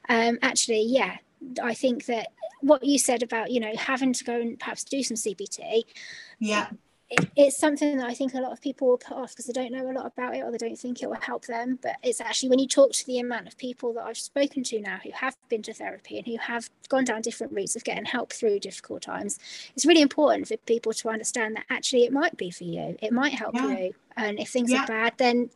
[0.08, 1.16] um, actually yeah
[1.62, 2.28] i think that
[2.60, 5.82] what you said about you know having to go and perhaps do some cbt
[6.38, 6.68] yeah
[7.12, 9.52] it, it's something that I think a lot of people will put off because they
[9.52, 11.78] don't know a lot about it or they don't think it will help them.
[11.82, 14.80] But it's actually when you talk to the amount of people that I've spoken to
[14.80, 18.06] now who have been to therapy and who have gone down different routes of getting
[18.06, 19.38] help through difficult times,
[19.76, 23.12] it's really important for people to understand that actually it might be for you, it
[23.12, 23.78] might help yeah.
[23.78, 23.94] you.
[24.16, 24.84] And if things yeah.
[24.84, 25.50] are bad, then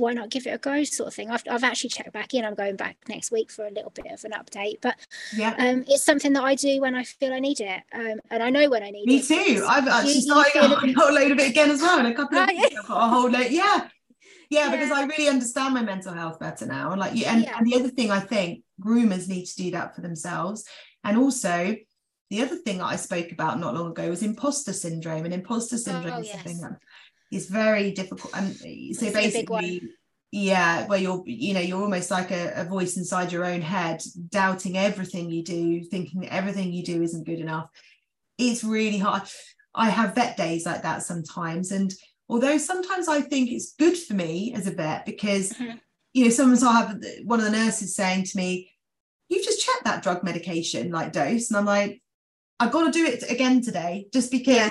[0.00, 2.44] why not give it a go sort of thing I've, I've actually checked back in
[2.44, 4.96] i'm going back next week for a little bit of an update but
[5.36, 8.42] yeah um, it's something that i do when i feel i need it um, and
[8.42, 10.62] i know when i need me it me too i've actually you, started you
[10.96, 13.06] a, whole load of it again as well in a couple of weeks i've got
[13.06, 13.78] a whole load yeah.
[13.78, 13.88] yeah
[14.50, 16.90] yeah, because I really understand my mental health better now.
[16.90, 17.56] And like you, and, yeah.
[17.56, 20.64] and the other thing I think groomers need to do that for themselves.
[21.04, 21.76] And also
[22.30, 25.24] the other thing that I spoke about not long ago was imposter syndrome.
[25.24, 26.34] And imposter syndrome oh, is yes.
[26.34, 26.78] something that
[27.30, 28.36] is very difficult.
[28.36, 29.82] And so it's basically
[30.32, 34.00] yeah where you're you know you're almost like a, a, voice inside your own head
[34.28, 37.68] doubting everything you do thinking everything you do isn't good enough
[38.38, 39.22] it's really hard
[39.74, 41.92] i have vet days like that sometimes and
[42.28, 45.76] although sometimes i think it's good for me as a vet because mm-hmm.
[46.12, 48.70] you know sometimes i have one of the nurses saying to me
[49.28, 52.00] you've just checked that drug medication like dose and i'm like
[52.60, 54.70] i've got to do it again today just because yeah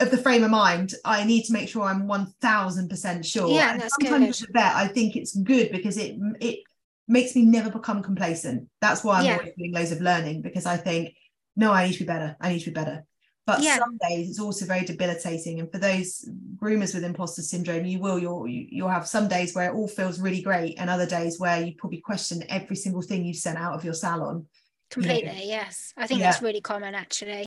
[0.00, 3.48] of the frame of mind, I need to make sure I'm one thousand percent sure.
[3.48, 4.54] Yeah, that's sometimes good.
[4.54, 6.60] that I think it's good because it it
[7.08, 8.68] makes me never become complacent.
[8.80, 9.36] That's why I'm yeah.
[9.38, 11.14] always doing loads of learning because I think,
[11.56, 12.36] no, I need to be better.
[12.40, 13.04] I need to be better.
[13.46, 13.78] But yeah.
[13.78, 15.58] some days it's also very debilitating.
[15.58, 19.70] And for those groomers with imposter syndrome, you will you'll you'll have some days where
[19.70, 23.24] it all feels really great, and other days where you probably question every single thing
[23.24, 24.46] you've sent out of your salon.
[24.90, 25.42] Completely, you know?
[25.44, 25.92] yes.
[25.96, 26.30] I think yeah.
[26.30, 27.46] that's really common actually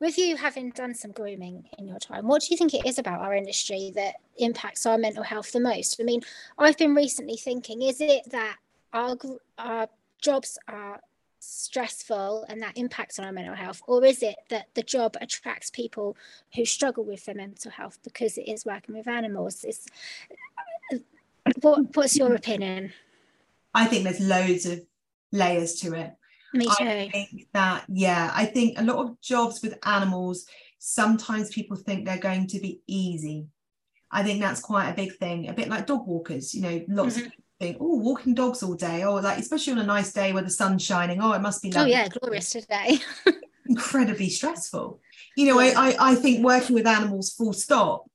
[0.00, 2.98] with you having done some grooming in your time, what do you think it is
[2.98, 6.00] about our industry that impacts our mental health the most?
[6.00, 6.22] I mean,
[6.56, 8.56] I've been recently thinking, is it that
[8.92, 9.16] our,
[9.58, 9.88] our
[10.22, 11.00] jobs are
[11.40, 15.70] stressful and that impacts on our mental health or is it that the job attracts
[15.70, 16.16] people
[16.54, 19.64] who struggle with their mental health because it is working with animals?
[19.64, 19.86] It's,
[21.60, 22.92] what, what's your opinion?
[23.74, 24.84] I think there's loads of
[25.32, 26.17] layers to it
[26.54, 26.72] me too.
[26.80, 30.46] I think that, yeah, I think a lot of jobs with animals,
[30.78, 33.46] sometimes people think they're going to be easy.
[34.10, 37.16] I think that's quite a big thing, a bit like dog walkers, you know, lots
[37.16, 37.26] mm-hmm.
[37.26, 40.32] of people think, oh, walking dogs all day, or like, especially on a nice day
[40.32, 41.94] where the sun's shining, oh, it must be lovely.
[41.94, 42.98] Oh, yeah, glorious today.
[43.68, 45.00] Incredibly stressful.
[45.36, 45.58] You know.
[45.58, 48.08] I, I, I think working with animals, full stop,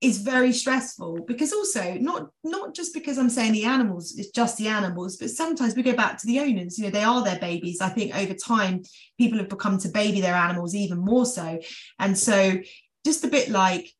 [0.00, 4.56] is very stressful because also not not just because i'm saying the animals it's just
[4.56, 7.38] the animals but sometimes we go back to the owners you know they are their
[7.38, 7.80] babies.
[7.80, 8.82] I think over time
[9.18, 11.60] people have become to baby their animals even more so.
[11.98, 12.58] And so
[13.04, 13.90] just a bit like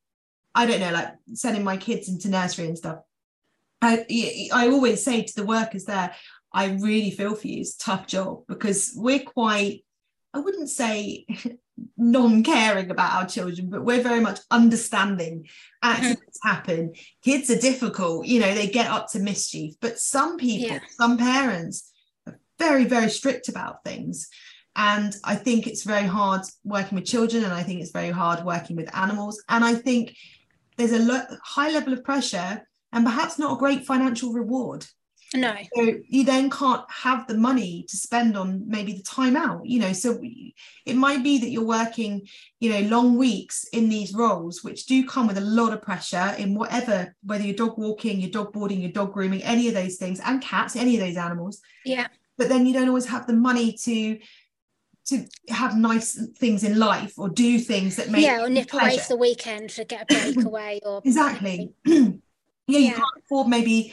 [0.54, 2.98] i don't know like sending my kids into nursery and stuff.
[3.82, 4.04] I
[4.52, 6.14] i always say to the workers there
[6.52, 7.60] i really feel for you.
[7.60, 9.84] It's a tough job because we're quite
[10.32, 11.26] I wouldn't say
[11.96, 15.46] non-caring about our children but we're very much understanding
[15.82, 16.48] accidents mm-hmm.
[16.48, 20.80] happen kids are difficult you know they get up to mischief but some people yeah.
[20.90, 21.90] some parents
[22.26, 24.28] are very very strict about things
[24.76, 28.44] and i think it's very hard working with children and i think it's very hard
[28.44, 30.16] working with animals and i think
[30.76, 34.86] there's a lo- high level of pressure and perhaps not a great financial reward
[35.34, 35.54] no.
[35.74, 39.78] So you then can't have the money to spend on maybe the time out, you
[39.78, 39.92] know.
[39.92, 40.20] So
[40.86, 42.26] it might be that you're working,
[42.58, 46.34] you know, long weeks in these roles, which do come with a lot of pressure
[46.38, 49.96] in whatever, whether you're dog walking, you're dog boarding, you're dog grooming, any of those
[49.96, 51.60] things, and cats, any of those animals.
[51.84, 52.08] Yeah.
[52.36, 54.18] but then you don't always have the money to
[55.06, 58.98] to have nice things in life or do things that make yeah or nip away
[58.98, 61.94] for the weekend to get a break away or exactly yeah,
[62.66, 63.92] yeah you can't afford maybe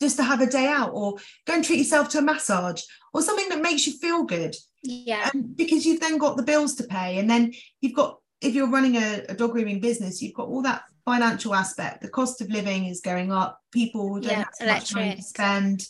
[0.00, 2.82] just to have a day out or go and treat yourself to a massage
[3.12, 4.56] or something that makes you feel good.
[4.82, 5.30] Yeah.
[5.34, 8.70] Um, because you've then got the bills to pay and then you've got if you're
[8.70, 12.00] running a, a, dog grooming business you've got all that financial aspect.
[12.00, 13.60] The cost of living is going up.
[13.72, 15.84] People don't yeah, have much money to spend.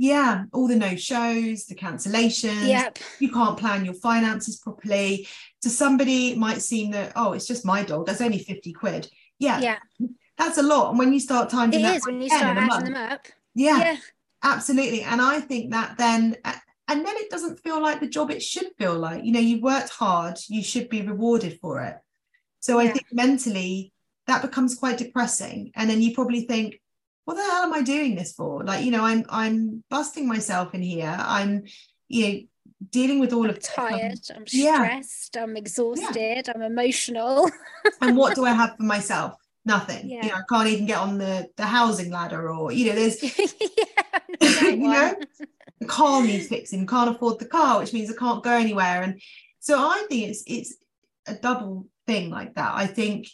[0.00, 2.66] Yeah all the no shows the cancellations.
[2.66, 2.98] Yep.
[3.20, 5.28] you can't plan your finances properly.
[5.62, 8.06] To somebody it might seem that oh it's just my dog.
[8.06, 9.08] That's only 50 quid.
[9.38, 9.60] Yeah.
[9.60, 9.78] Yeah
[10.38, 13.12] that's a lot and when you start timing it is when you start adding them
[13.12, 13.96] up yeah, yeah
[14.44, 16.54] absolutely and i think that then uh,
[16.88, 19.60] and then it doesn't feel like the job it should feel like you know you
[19.60, 21.96] worked hard you should be rewarded for it
[22.60, 22.88] so yeah.
[22.88, 23.92] i think mentally
[24.26, 26.80] that becomes quite depressing and then you probably think
[27.28, 28.64] what the hell am I doing this for?
[28.64, 31.14] Like, you know, I'm I'm busting myself in here.
[31.14, 31.64] I'm,
[32.08, 32.40] you know,
[32.88, 34.18] dealing with all I'm of tired.
[34.30, 35.34] I'm, I'm stressed.
[35.36, 35.42] Yeah.
[35.42, 36.16] I'm exhausted.
[36.16, 36.52] Yeah.
[36.54, 37.50] I'm emotional.
[38.00, 39.34] and what do I have for myself?
[39.68, 40.08] Nothing.
[40.08, 40.24] Yeah.
[40.24, 43.22] You know, I can't even get on the the housing ladder, or you know, there's,
[44.40, 45.14] yeah, you know,
[45.78, 46.86] the car needs fixing.
[46.86, 49.02] Can't afford the car, which means I can't go anywhere.
[49.02, 49.20] And
[49.60, 50.74] so I think it's it's
[51.26, 52.72] a double thing like that.
[52.74, 53.28] I think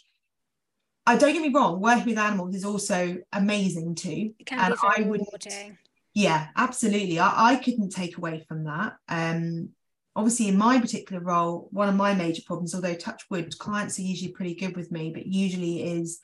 [1.05, 4.33] I don't get me wrong, working with animals is also amazing too.
[4.51, 5.21] and I would
[6.13, 7.17] yeah, absolutely.
[7.17, 8.97] I, I couldn't take away from that.
[9.07, 9.69] Um
[10.15, 14.03] obviously in my particular role, one of my major problems, although touch wood, clients are
[14.03, 16.19] usually pretty good with me, but usually is,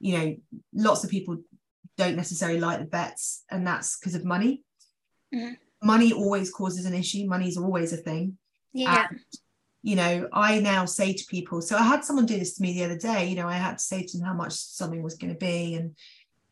[0.00, 0.36] you know,
[0.74, 1.38] lots of people
[1.96, 4.62] don't necessarily like the vets, and that's because of money.
[5.34, 5.54] Mm-hmm.
[5.82, 7.26] Money always causes an issue.
[7.26, 8.36] Money is always a thing.
[8.72, 9.06] Yeah.
[9.10, 9.20] And
[9.82, 12.74] you know, I now say to people, so I had someone do this to me
[12.74, 15.14] the other day, you know, I had to say to them how much something was
[15.14, 15.74] going to be.
[15.74, 15.96] And,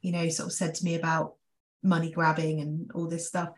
[0.01, 1.35] you know, sort of said to me about
[1.83, 3.51] money grabbing and all this stuff.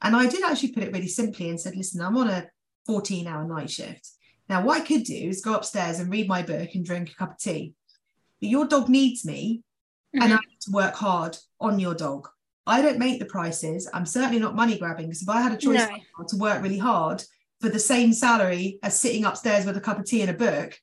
[0.00, 2.46] And I did actually put it really simply and said, listen, I'm on a
[2.86, 4.08] 14 hour night shift.
[4.48, 7.14] Now, what I could do is go upstairs and read my book and drink a
[7.14, 7.74] cup of tea.
[8.40, 9.62] But your dog needs me
[10.14, 10.22] mm-hmm.
[10.22, 12.28] and I need to work hard on your dog.
[12.66, 13.88] I don't make the prices.
[13.92, 16.24] I'm certainly not money grabbing because if I had a choice no.
[16.26, 17.22] to work really hard,
[17.62, 20.76] for the same salary as sitting upstairs with a cup of tea and a book,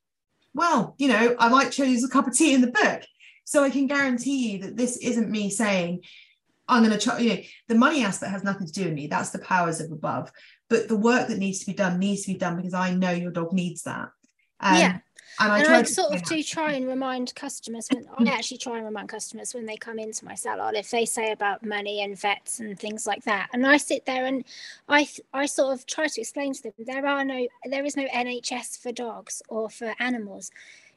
[0.53, 3.01] well, you know, I might choose a cup of tea in the book.
[3.43, 6.03] So I can guarantee you that this isn't me saying,
[6.67, 9.07] I'm going to try, you know, the money aspect has nothing to do with me.
[9.07, 10.31] That's the powers of above.
[10.69, 13.11] But the work that needs to be done needs to be done because I know
[13.11, 14.11] your dog needs that.
[14.59, 14.99] Um, yeah.
[15.41, 18.75] And I, and I sort of do try and remind customers when I actually try
[18.75, 22.19] and remind customers when they come into my salon if they say about money and
[22.19, 23.47] vets and things like that.
[23.53, 24.43] And I sit there and
[24.89, 28.05] I I sort of try to explain to them there are no there is no
[28.07, 30.51] NHS for dogs or for animals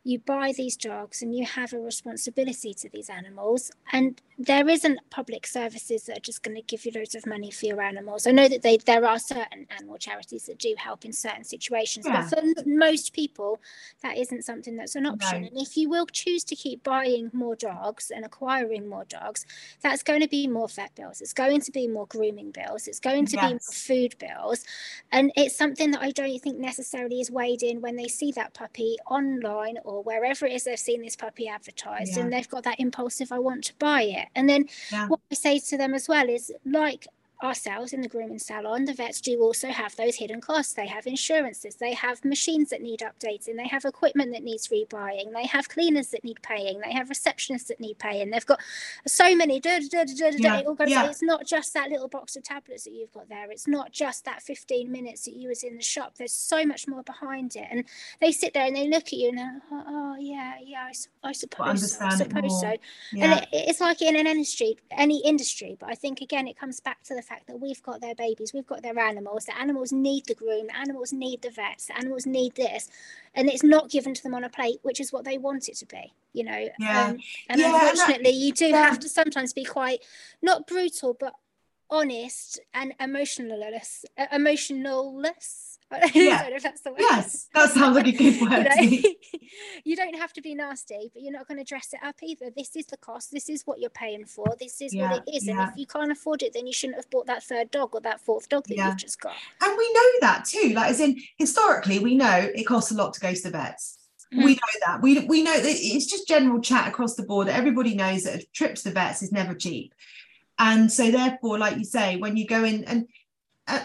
[0.04, 4.98] you buy these dogs and you have a responsibility to these animals and there isn't
[5.10, 8.26] public services that are just going to give you loads of money for your animals
[8.26, 12.04] i know that they there are certain animal charities that do help in certain situations
[12.04, 12.28] yeah.
[12.28, 13.60] but for most people
[14.02, 15.46] that isn't something that's an option no.
[15.48, 19.46] and if you will choose to keep buying more dogs and acquiring more dogs
[19.82, 23.00] that's going to be more vet bills it's going to be more grooming bills it's
[23.00, 23.44] going to yes.
[23.44, 24.64] be more food bills
[25.12, 28.52] and it's something that i don't think necessarily is weighed in when they see that
[28.52, 32.22] puppy online or wherever it is they've seen this puppy advertised yeah.
[32.22, 34.28] and they've got that impulsive I want to buy it.
[34.34, 35.08] And then yeah.
[35.08, 37.06] what I say to them as well is like
[37.42, 40.72] ourselves in the grooming salon, the vets do also have those hidden costs.
[40.72, 45.32] They have insurances, they have machines that need updating, they have equipment that needs rebuying,
[45.32, 48.30] they have cleaners that need paying, they have receptionists that need paying.
[48.30, 48.60] They've got
[49.06, 49.60] so many.
[49.60, 50.58] Da, da, da, yeah.
[50.58, 50.90] It all goes.
[50.90, 51.08] Yeah.
[51.08, 53.50] It's not just that little box of tablets that you've got there.
[53.50, 56.16] It's not just that 15 minutes that you was in the shop.
[56.16, 57.66] There's so much more behind it.
[57.70, 57.84] And
[58.20, 60.88] they sit there and they look at you and they're, oh, oh yeah, yeah,
[61.24, 62.04] I, I suppose so.
[62.04, 62.76] I suppose so.
[63.12, 63.24] Yeah.
[63.24, 65.76] And it, it's like in an industry, any industry.
[65.78, 68.52] But I think again, it comes back to the fact that we've got their babies,
[68.52, 71.96] we've got their animals, the animals need the groom, the animals need the vets, the
[71.96, 72.88] animals need this.
[73.34, 75.76] And it's not given to them on a plate, which is what they want it
[75.76, 76.68] to be, you know.
[76.78, 77.06] Yeah.
[77.06, 77.18] Um,
[77.48, 78.88] and yeah, unfortunately, that, you do yeah.
[78.88, 80.00] have to sometimes be quite,
[80.42, 81.34] not brutal, but
[81.90, 84.04] honest and uh, emotionalless
[86.14, 86.38] yeah.
[86.38, 86.82] I don't know if that's.
[86.98, 88.68] Yes, that sounds like a good word.
[88.80, 89.10] you, know?
[89.84, 92.50] you don't have to be nasty, but you're not going to dress it up either.
[92.56, 93.30] This is the cost.
[93.30, 94.46] This is what you're paying for.
[94.58, 95.46] This is yeah, what it is.
[95.46, 95.60] Yeah.
[95.60, 98.00] And if you can't afford it, then you shouldn't have bought that third dog or
[98.00, 99.34] that fourth dog that you've just got.
[99.62, 100.72] And we know that too.
[100.74, 103.98] Like, as in, historically, we know it costs a lot to go to the vets.
[104.32, 104.44] Mm.
[104.44, 105.02] We know that.
[105.02, 107.48] We, we know that it's just general chat across the board.
[107.48, 109.94] Everybody knows that a trip to the vets is never cheap.
[110.58, 113.08] And so, therefore, like you say, when you go in and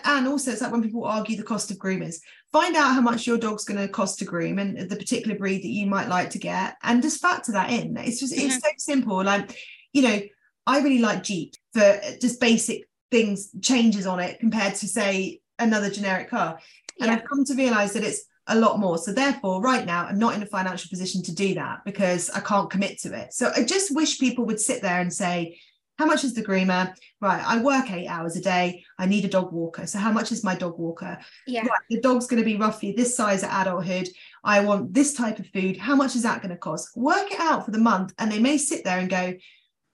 [0.04, 2.18] and also it's like when people argue the cost of groomers.
[2.52, 5.64] Find out how much your dog's going to cost to groom and the particular breed
[5.64, 7.96] that you might like to get and just factor that in.
[7.98, 8.48] It's just mm-hmm.
[8.48, 9.24] it's so simple.
[9.24, 9.58] Like
[9.94, 10.22] you know
[10.66, 15.90] i really like jeep for just basic things changes on it compared to say another
[15.90, 16.60] generic car.
[17.00, 17.16] And Yeah.
[17.16, 18.98] i've come to realize that it's a lot more.
[18.98, 22.40] So therefore right now i'm not in a financial position to do that because i
[22.40, 23.34] can't commit to it.
[23.34, 25.60] So i just wish people would sit there and say
[25.98, 29.28] how much is the groomer right i work eight hours a day i need a
[29.28, 31.18] dog walker so how much is my dog walker
[31.48, 31.62] Yeah.
[31.62, 34.08] right, the dog's going to be roughly this size at adulthood.
[34.44, 35.78] I want this type of food.
[35.78, 36.96] How much is that going to cost?
[36.96, 38.14] Work it out for the month.
[38.18, 39.34] And they may sit there and go,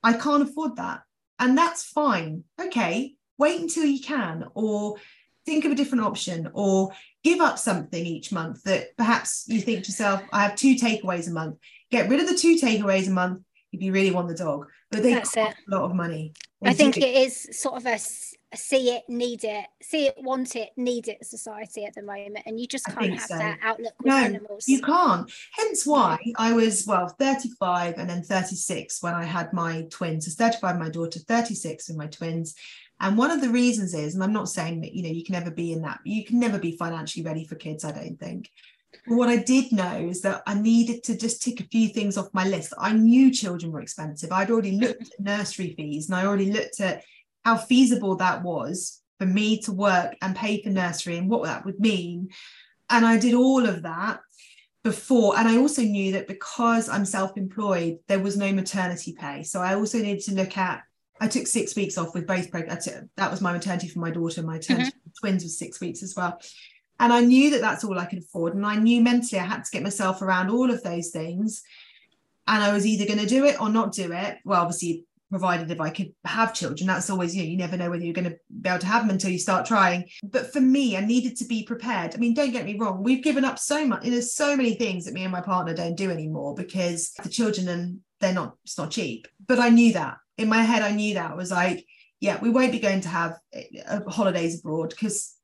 [0.03, 1.01] I can't afford that.
[1.39, 2.43] And that's fine.
[2.61, 4.97] Okay, wait until you can, or
[5.45, 6.91] think of a different option, or
[7.23, 11.27] give up something each month that perhaps you think to yourself, I have two takeaways
[11.27, 11.55] a month.
[11.89, 13.41] Get rid of the two takeaways a month
[13.73, 14.67] if you really want the dog.
[14.91, 15.55] But they That's cost it.
[15.67, 16.33] a lot of money.
[16.63, 17.99] I think it is sort of a
[18.55, 22.59] see it, need it, see it, want it, need it society at the moment, and
[22.59, 23.37] you just can't have so.
[23.37, 24.67] that outlook with No, animals.
[24.67, 25.31] You can't.
[25.53, 30.25] Hence why I was, well, 35 and then 36 when I had my twins.
[30.25, 32.55] So 35 my daughter, 36 with my twins.
[32.99, 35.33] And one of the reasons is, and I'm not saying that, you know, you can
[35.33, 38.49] never be in that, you can never be financially ready for kids, I don't think.
[39.07, 42.17] But what I did know is that I needed to just tick a few things
[42.17, 42.73] off my list.
[42.77, 44.31] I knew children were expensive.
[44.31, 47.03] I'd already looked at nursery fees and I already looked at
[47.43, 51.65] how feasible that was for me to work and pay for nursery and what that
[51.65, 52.29] would mean.
[52.89, 54.19] And I did all of that
[54.83, 55.37] before.
[55.37, 59.43] And I also knew that because I'm self employed, there was no maternity pay.
[59.43, 60.83] So I also needed to look at,
[61.19, 63.09] I took six weeks off with both pregnant.
[63.17, 64.43] That was my maternity for my daughter.
[64.43, 65.09] My maternity mm-hmm.
[65.09, 66.39] for twins was six weeks as well.
[67.03, 68.55] And I knew that that's all I could afford.
[68.55, 71.61] And I knew mentally I had to get myself around all of those things.
[72.47, 74.37] And I was either going to do it or not do it.
[74.45, 77.89] Well, obviously, provided if I could have children, that's always, you know, you never know
[77.89, 80.05] whether you're going to be able to have them until you start trying.
[80.23, 82.15] But for me, I needed to be prepared.
[82.15, 84.03] I mean, don't get me wrong, we've given up so much.
[84.03, 87.67] There's so many things that me and my partner don't do anymore because the children
[87.67, 89.27] and they're not, it's not cheap.
[89.45, 91.85] But I knew that in my head, I knew that I was like,
[92.21, 93.37] yeah, we won't be going to have
[93.89, 95.35] uh, holidays abroad because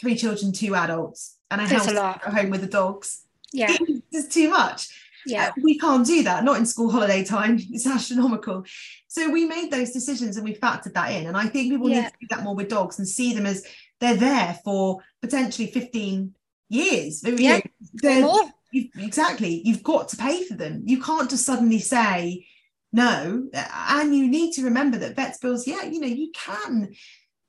[0.00, 2.22] three children, two adults, and a That's house a lot.
[2.26, 3.22] at home with the dogs.
[3.52, 3.76] yeah,
[4.12, 4.88] It's too much.
[5.26, 7.58] yeah, Uh, we can't do that, not in school holiday time.
[7.70, 8.64] It's astronomical.
[9.08, 11.26] So we made those decisions and we factored that in.
[11.26, 13.64] And I think people need to do that more with dogs and see them as
[14.00, 16.34] they're there for potentially 15
[16.68, 17.22] years.
[17.22, 17.56] You Yeah.
[17.58, 17.62] know,
[18.02, 18.50] they're- more.
[18.72, 19.62] you- exactly.
[19.64, 20.82] You've got to pay for them.
[20.84, 22.46] You can't just suddenly say
[22.92, 23.48] no.
[23.52, 26.92] And you need to remember that vets bills, yeah, you know, you can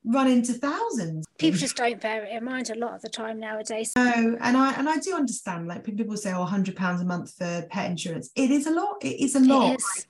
[0.05, 1.25] run into thousands.
[1.37, 3.91] People just don't bear it in mind a lot of the time nowadays.
[3.97, 5.67] No, and I and I do understand.
[5.67, 8.97] Like people say, "Oh, hundred pounds a month for pet insurance." It is a lot.
[9.01, 9.75] It is a lot.
[9.77, 10.07] Is.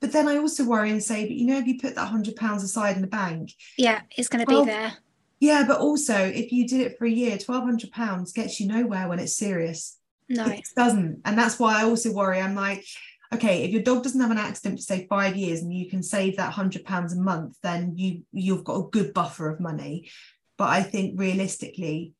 [0.00, 2.36] But then I also worry and say, "But you know, if you put that hundred
[2.36, 4.92] pounds aside in the bank, Yeah, it's going to Well, be there.
[5.40, 5.64] yeah.
[5.66, 9.08] But also, if you did it for a year, twelve hundred pounds gets you nowhere
[9.08, 9.98] when it's serious.
[10.28, 12.40] No, It doesn't, and that's why I also worry.
[12.40, 12.84] I'm like,
[13.32, 16.02] okay, if your dog doesn't have an accident for say five years, and you can
[16.02, 20.10] save that hundred pounds a month, then you you've got a good buffer of money.
[20.58, 22.12] But I think realistically,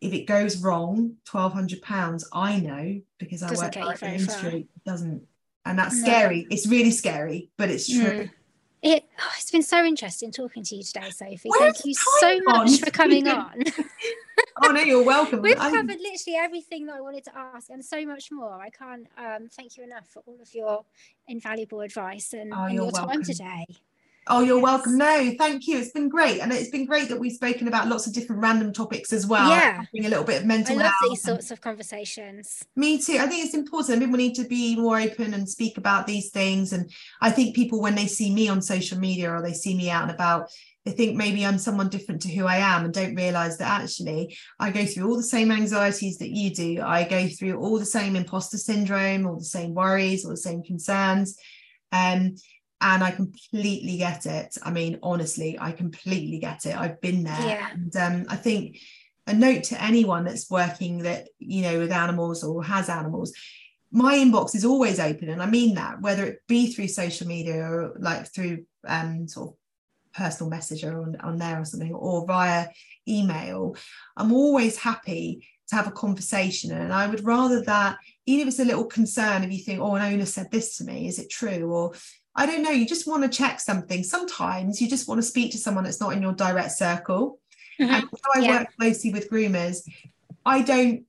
[0.00, 3.86] if it goes wrong, twelve hundred pounds, I know because I Doesn't work get you
[3.86, 5.22] direct in the industry, it doesn't,
[5.64, 6.02] and that's No.
[6.02, 6.46] scary.
[6.50, 8.24] It's really scary, but it's true.
[8.24, 8.30] Mm.
[8.82, 11.40] It, oh, it's been so interesting talking to you today, Sophie.
[11.44, 13.64] Where's Thank you so much for coming on.
[14.62, 15.42] Oh no, you're welcome.
[15.42, 18.54] We've I- covered literally everything that I wanted to ask and so much more.
[18.60, 20.84] I can't um, thank you enough for all of your
[21.26, 23.66] invaluable advice and, Oh, and your time today.
[24.26, 24.96] Oh, you're welcome.
[24.96, 25.78] No, thank you.
[25.78, 26.40] It's been great.
[26.40, 29.50] And it's been great that we've spoken about lots of different random topics as well.
[29.50, 29.84] Yeah.
[29.84, 31.10] Having a little bit of mental I love health.
[31.10, 32.64] these sorts of conversations.
[32.74, 33.18] Me too.
[33.20, 34.00] I think it's important.
[34.00, 36.72] People need to be more open and speak about these things.
[36.72, 36.90] And
[37.20, 40.04] I think people, when they see me on social media or they see me out
[40.04, 40.50] and about,
[40.86, 44.36] they think maybe I'm someone different to who I am and don't realize that actually
[44.58, 46.82] I go through all the same anxieties that you do.
[46.82, 50.62] I go through all the same imposter syndrome, all the same worries, all the same
[50.62, 51.36] concerns.
[51.92, 52.36] Um,
[52.84, 54.58] and I completely get it.
[54.62, 56.76] I mean, honestly, I completely get it.
[56.76, 57.40] I've been there.
[57.40, 57.70] Yeah.
[57.72, 58.78] And um, I think
[59.26, 63.32] a note to anyone that's working that, you know, with animals or has animals,
[63.90, 65.30] my inbox is always open.
[65.30, 69.52] And I mean that, whether it be through social media or like through um, sort
[69.52, 69.54] of
[70.12, 72.68] personal messenger on, on there or something, or via
[73.08, 73.76] email,
[74.14, 76.70] I'm always happy to have a conversation.
[76.72, 77.96] And I would rather that,
[78.26, 80.84] even if it's a little concern, if you think, oh, an owner said this to
[80.84, 81.72] me, is it true?
[81.72, 81.94] Or
[82.36, 84.02] I don't know, you just want to check something.
[84.02, 87.38] Sometimes you just want to speak to someone that's not in your direct circle.
[87.80, 87.88] Mhm.
[87.88, 88.58] And I Yeah.
[88.58, 89.88] work closely with groomers,
[90.44, 91.04] I don't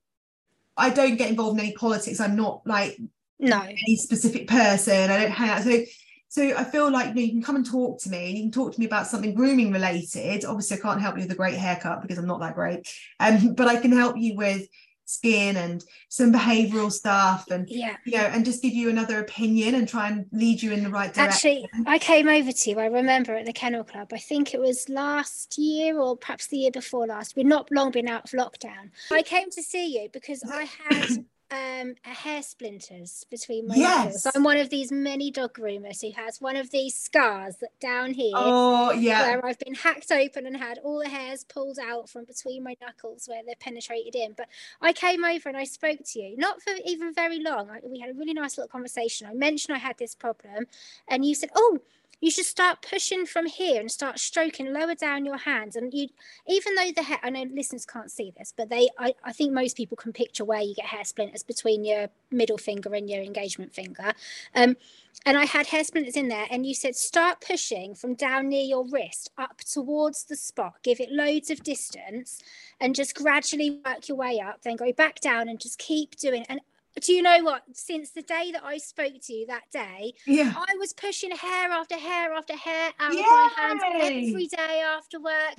[0.78, 2.20] I don't get involved in any politics.
[2.20, 2.98] I'm not like
[3.40, 5.10] No, any specific person.
[5.10, 5.64] I don't hang out.
[5.64, 5.84] So
[6.28, 8.32] so I feel like you, know, you can come and talk to me.
[8.32, 10.44] You can talk to me about something grooming related.
[10.44, 12.86] Obviously, I can't help you with a great haircut because I'm not that great.
[13.22, 14.68] Um, but I can help you with
[15.06, 17.96] skin and some behavioral stuff and Yeah.
[18.06, 20.90] you know and just give you another opinion and try and lead you in the
[20.90, 22.80] right direction Actually, I came over to you.
[22.80, 24.12] I remember at the Kennel Club.
[24.14, 27.36] I think it was last year or perhaps the year before last.
[27.36, 28.90] We'd not long been out of lockdown.
[29.12, 34.26] I came to see you because I had um, a hair splinters between my knuckles.
[34.26, 34.36] Yes.
[34.36, 38.14] I'm one of these many dog groomers who has one of these scars that down
[38.14, 38.34] here.
[38.34, 42.26] oh yeah Where I've been hacked open and had all the hairs pulled out from
[42.26, 44.34] between my knuckles where they're penetrated in.
[44.36, 44.48] But
[44.82, 47.70] I came over and I spoke to you, not for even very long.
[47.70, 49.28] I, we had a really nice little conversation.
[49.28, 50.66] I mentioned I had this problem,
[51.08, 51.80] and you said, "Oh,
[52.22, 56.10] you should start pushing from here and start stroking lower down your hands." And you,
[56.48, 59.54] even though the hair, I know listeners can't see this, but they, I, I think
[59.54, 63.22] most people can picture where you get hair splinters between your middle finger and your
[63.22, 64.14] engagement finger.
[64.54, 64.78] Um,
[65.26, 68.64] and I had hair splinters in there, and you said start pushing from down near
[68.64, 72.42] your wrist up towards the spot, give it loads of distance,
[72.80, 74.62] and just gradually work your way up.
[74.62, 76.46] Then go back down and just keep doing.
[76.50, 76.62] And
[77.02, 77.64] do you know what?
[77.74, 81.72] Since the day that I spoke to you that day, yeah I was pushing hair
[81.72, 85.56] after hair after hair out of my hands every day after work.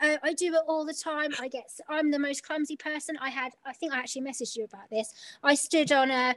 [0.00, 1.32] Uh, I do it all the time.
[1.38, 1.70] I get.
[1.88, 3.16] I'm the most clumsy person.
[3.20, 3.52] I had.
[3.64, 5.12] I think I actually messaged you about this.
[5.42, 6.34] I stood on a.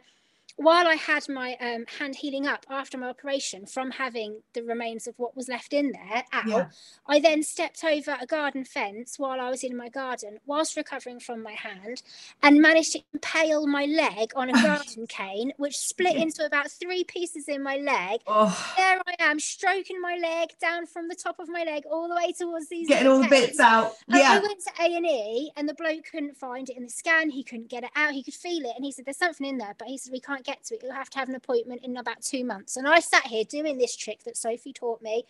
[0.56, 5.08] While I had my um, hand healing up after my operation from having the remains
[5.08, 6.66] of what was left in there out, Yeah.
[7.08, 11.20] I then stepped over a garden fence while I was in my garden, whilst recovering
[11.20, 12.04] from my hand,
[12.44, 17.04] and managed to impale my leg on a garden cane, which split into about three
[17.04, 18.22] pieces in my leg.
[18.28, 22.08] oh There I am, stroking my leg down from the top of my leg all
[22.08, 22.88] the way towards these.
[22.88, 25.74] getting all the bits out And I yeah went to A and E, and the
[25.74, 27.32] bloke couldn't find it in the scan.
[27.32, 28.14] He couldn't get it out.
[28.14, 30.20] He could feel it, and he said, "There's something in there," but he said, "We
[30.20, 30.82] can't get to it.
[30.84, 33.78] You'll have to have an appointment in about two months." And I sat here doing
[33.78, 35.26] this trick that Sophie taught me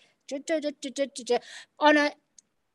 [1.80, 2.12] on a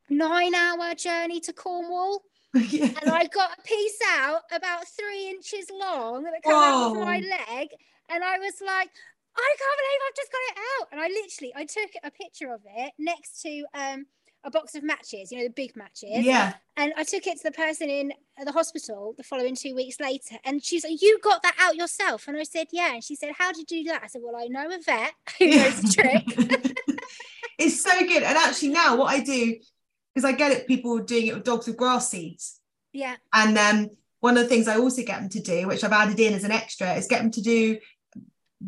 [0.09, 2.23] nine-hour journey to Cornwall,
[2.55, 6.97] yeah and I got a piece out about three inches long that came out of
[6.97, 7.69] my leg,
[8.09, 8.91] and I was like.
[9.41, 10.89] I can't believe I've just got it out.
[10.91, 14.07] And I literally I took a picture of it next to um
[14.49, 16.25] a box of matches, you know, the big matches.
[16.25, 18.13] yeah And I took it to the person in
[18.45, 20.37] the hospital the following two weeks later.
[20.45, 22.27] And she's like, You got that out yourself?
[22.29, 22.95] And I said, Yeah.
[22.95, 24.03] And she said, How did you do that?
[24.05, 26.75] I said, Well, I know a vet who knows the trick.
[27.59, 29.57] it's so good and actually now what i do
[30.15, 32.61] because i get it people doing it with dogs with grass seeds
[32.93, 33.17] Yeah.
[33.35, 36.21] and then one of the things i also get them to do which i've added
[36.21, 37.79] in as an extra is get them to do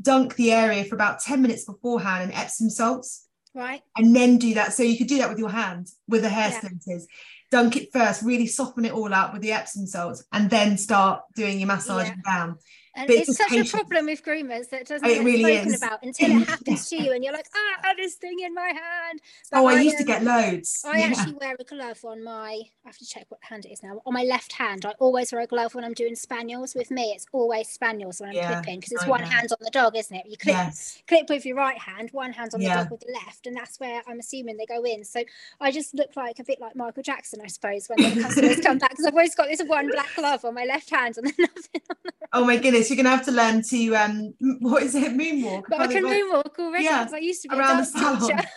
[0.03, 3.83] dunk the area for about 10 minutes beforehand in epsom salts Right.
[3.97, 6.51] and then do that so you could do that with your hand with the hair
[6.51, 6.59] Yeah.
[6.59, 7.07] splinters
[7.51, 11.23] dunk it first really soften it all up with the epsom salts and then start
[11.35, 12.57] doing your massaging down
[12.95, 15.83] And it's such a problem with groomers that doesn't It get really spoken is.
[15.83, 18.55] about until it happens to you and you're like, ah, I had this thing in
[18.55, 19.21] my hand.
[19.51, 21.09] But oh i used to um, get loads I Yeah.
[21.11, 22.63] actually wear a glove on my.
[22.85, 24.01] I have to check what hand it is now.
[24.07, 26.75] On my left hand, I always wear a glove when I'm doing spaniels.
[26.75, 29.27] With me, it's always spaniels when I'm Yeah, clipping because it's I one know.
[29.27, 30.27] hand on the dog, isn't it?
[30.27, 32.69] You clip yes clip with your right hand, one hand on Yeah.
[32.75, 35.05] the dog with the left, and that's where I'm assuming they go in.
[35.05, 35.23] So
[35.61, 38.79] I just look like a bit like Michael Jackson, I suppose, when the customers come
[38.79, 41.35] back because I've always got this one black glove on my left hand and then
[41.41, 44.95] nothing on the oh my goodness you're gonna have to learn to um what is
[44.95, 47.83] it moonwalk But I can't what- moonwalk already Yeah, I used to be around a
[47.85, 48.21] the dance salon.
[48.21, 48.37] teacher.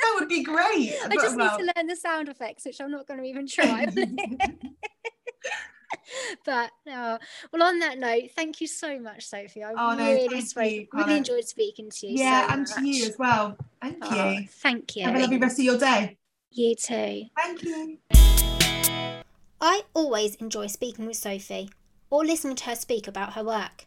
[0.00, 2.80] that would be great I But, just well, need to learn the sound effects, which
[2.80, 3.86] I'm not going to even try.
[6.44, 7.18] but no.
[7.52, 9.62] Well, on that note, thank you so much, Sophie.
[9.64, 12.18] I Oh, no, really, thank spoke, you, really enjoyed speaking to you.
[12.18, 15.04] yeah so and to you as well thank Oh, you thank you.
[15.04, 16.16] have a lovely rest of your day
[16.50, 17.24] You too.
[17.36, 17.98] thank you
[19.60, 21.70] I always enjoy speaking with Sophie
[22.10, 23.86] or listening to her speak about her work.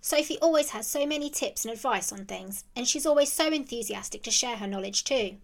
[0.00, 4.22] Sophie always has so many tips and advice on things, and she's always so enthusiastic
[4.22, 5.36] to share her knowledge too.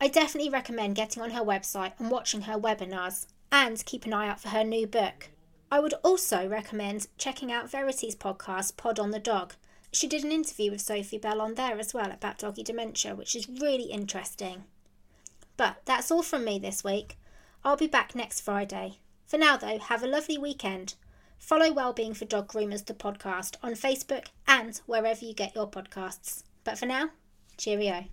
[0.00, 4.28] I definitely recommend getting on her website and watching her webinars, and keep an eye
[4.28, 5.30] out for her new book.
[5.70, 9.54] I would also recommend checking out Verity's podcast, Pod on the Dog.
[9.92, 13.34] She did an interview with Sophie Bell on there as well about doggy dementia, which
[13.36, 14.64] is really interesting.
[15.56, 17.18] But that's all from me this week.
[17.64, 18.98] I'll be back next Friday.
[19.26, 20.94] For now, though, have a lovely weekend.
[21.38, 26.42] Follow Wellbeing for Dog Groomers, the podcast, on Facebook and wherever you get your podcasts.
[26.64, 27.10] But for now,
[27.56, 28.06] cheerio.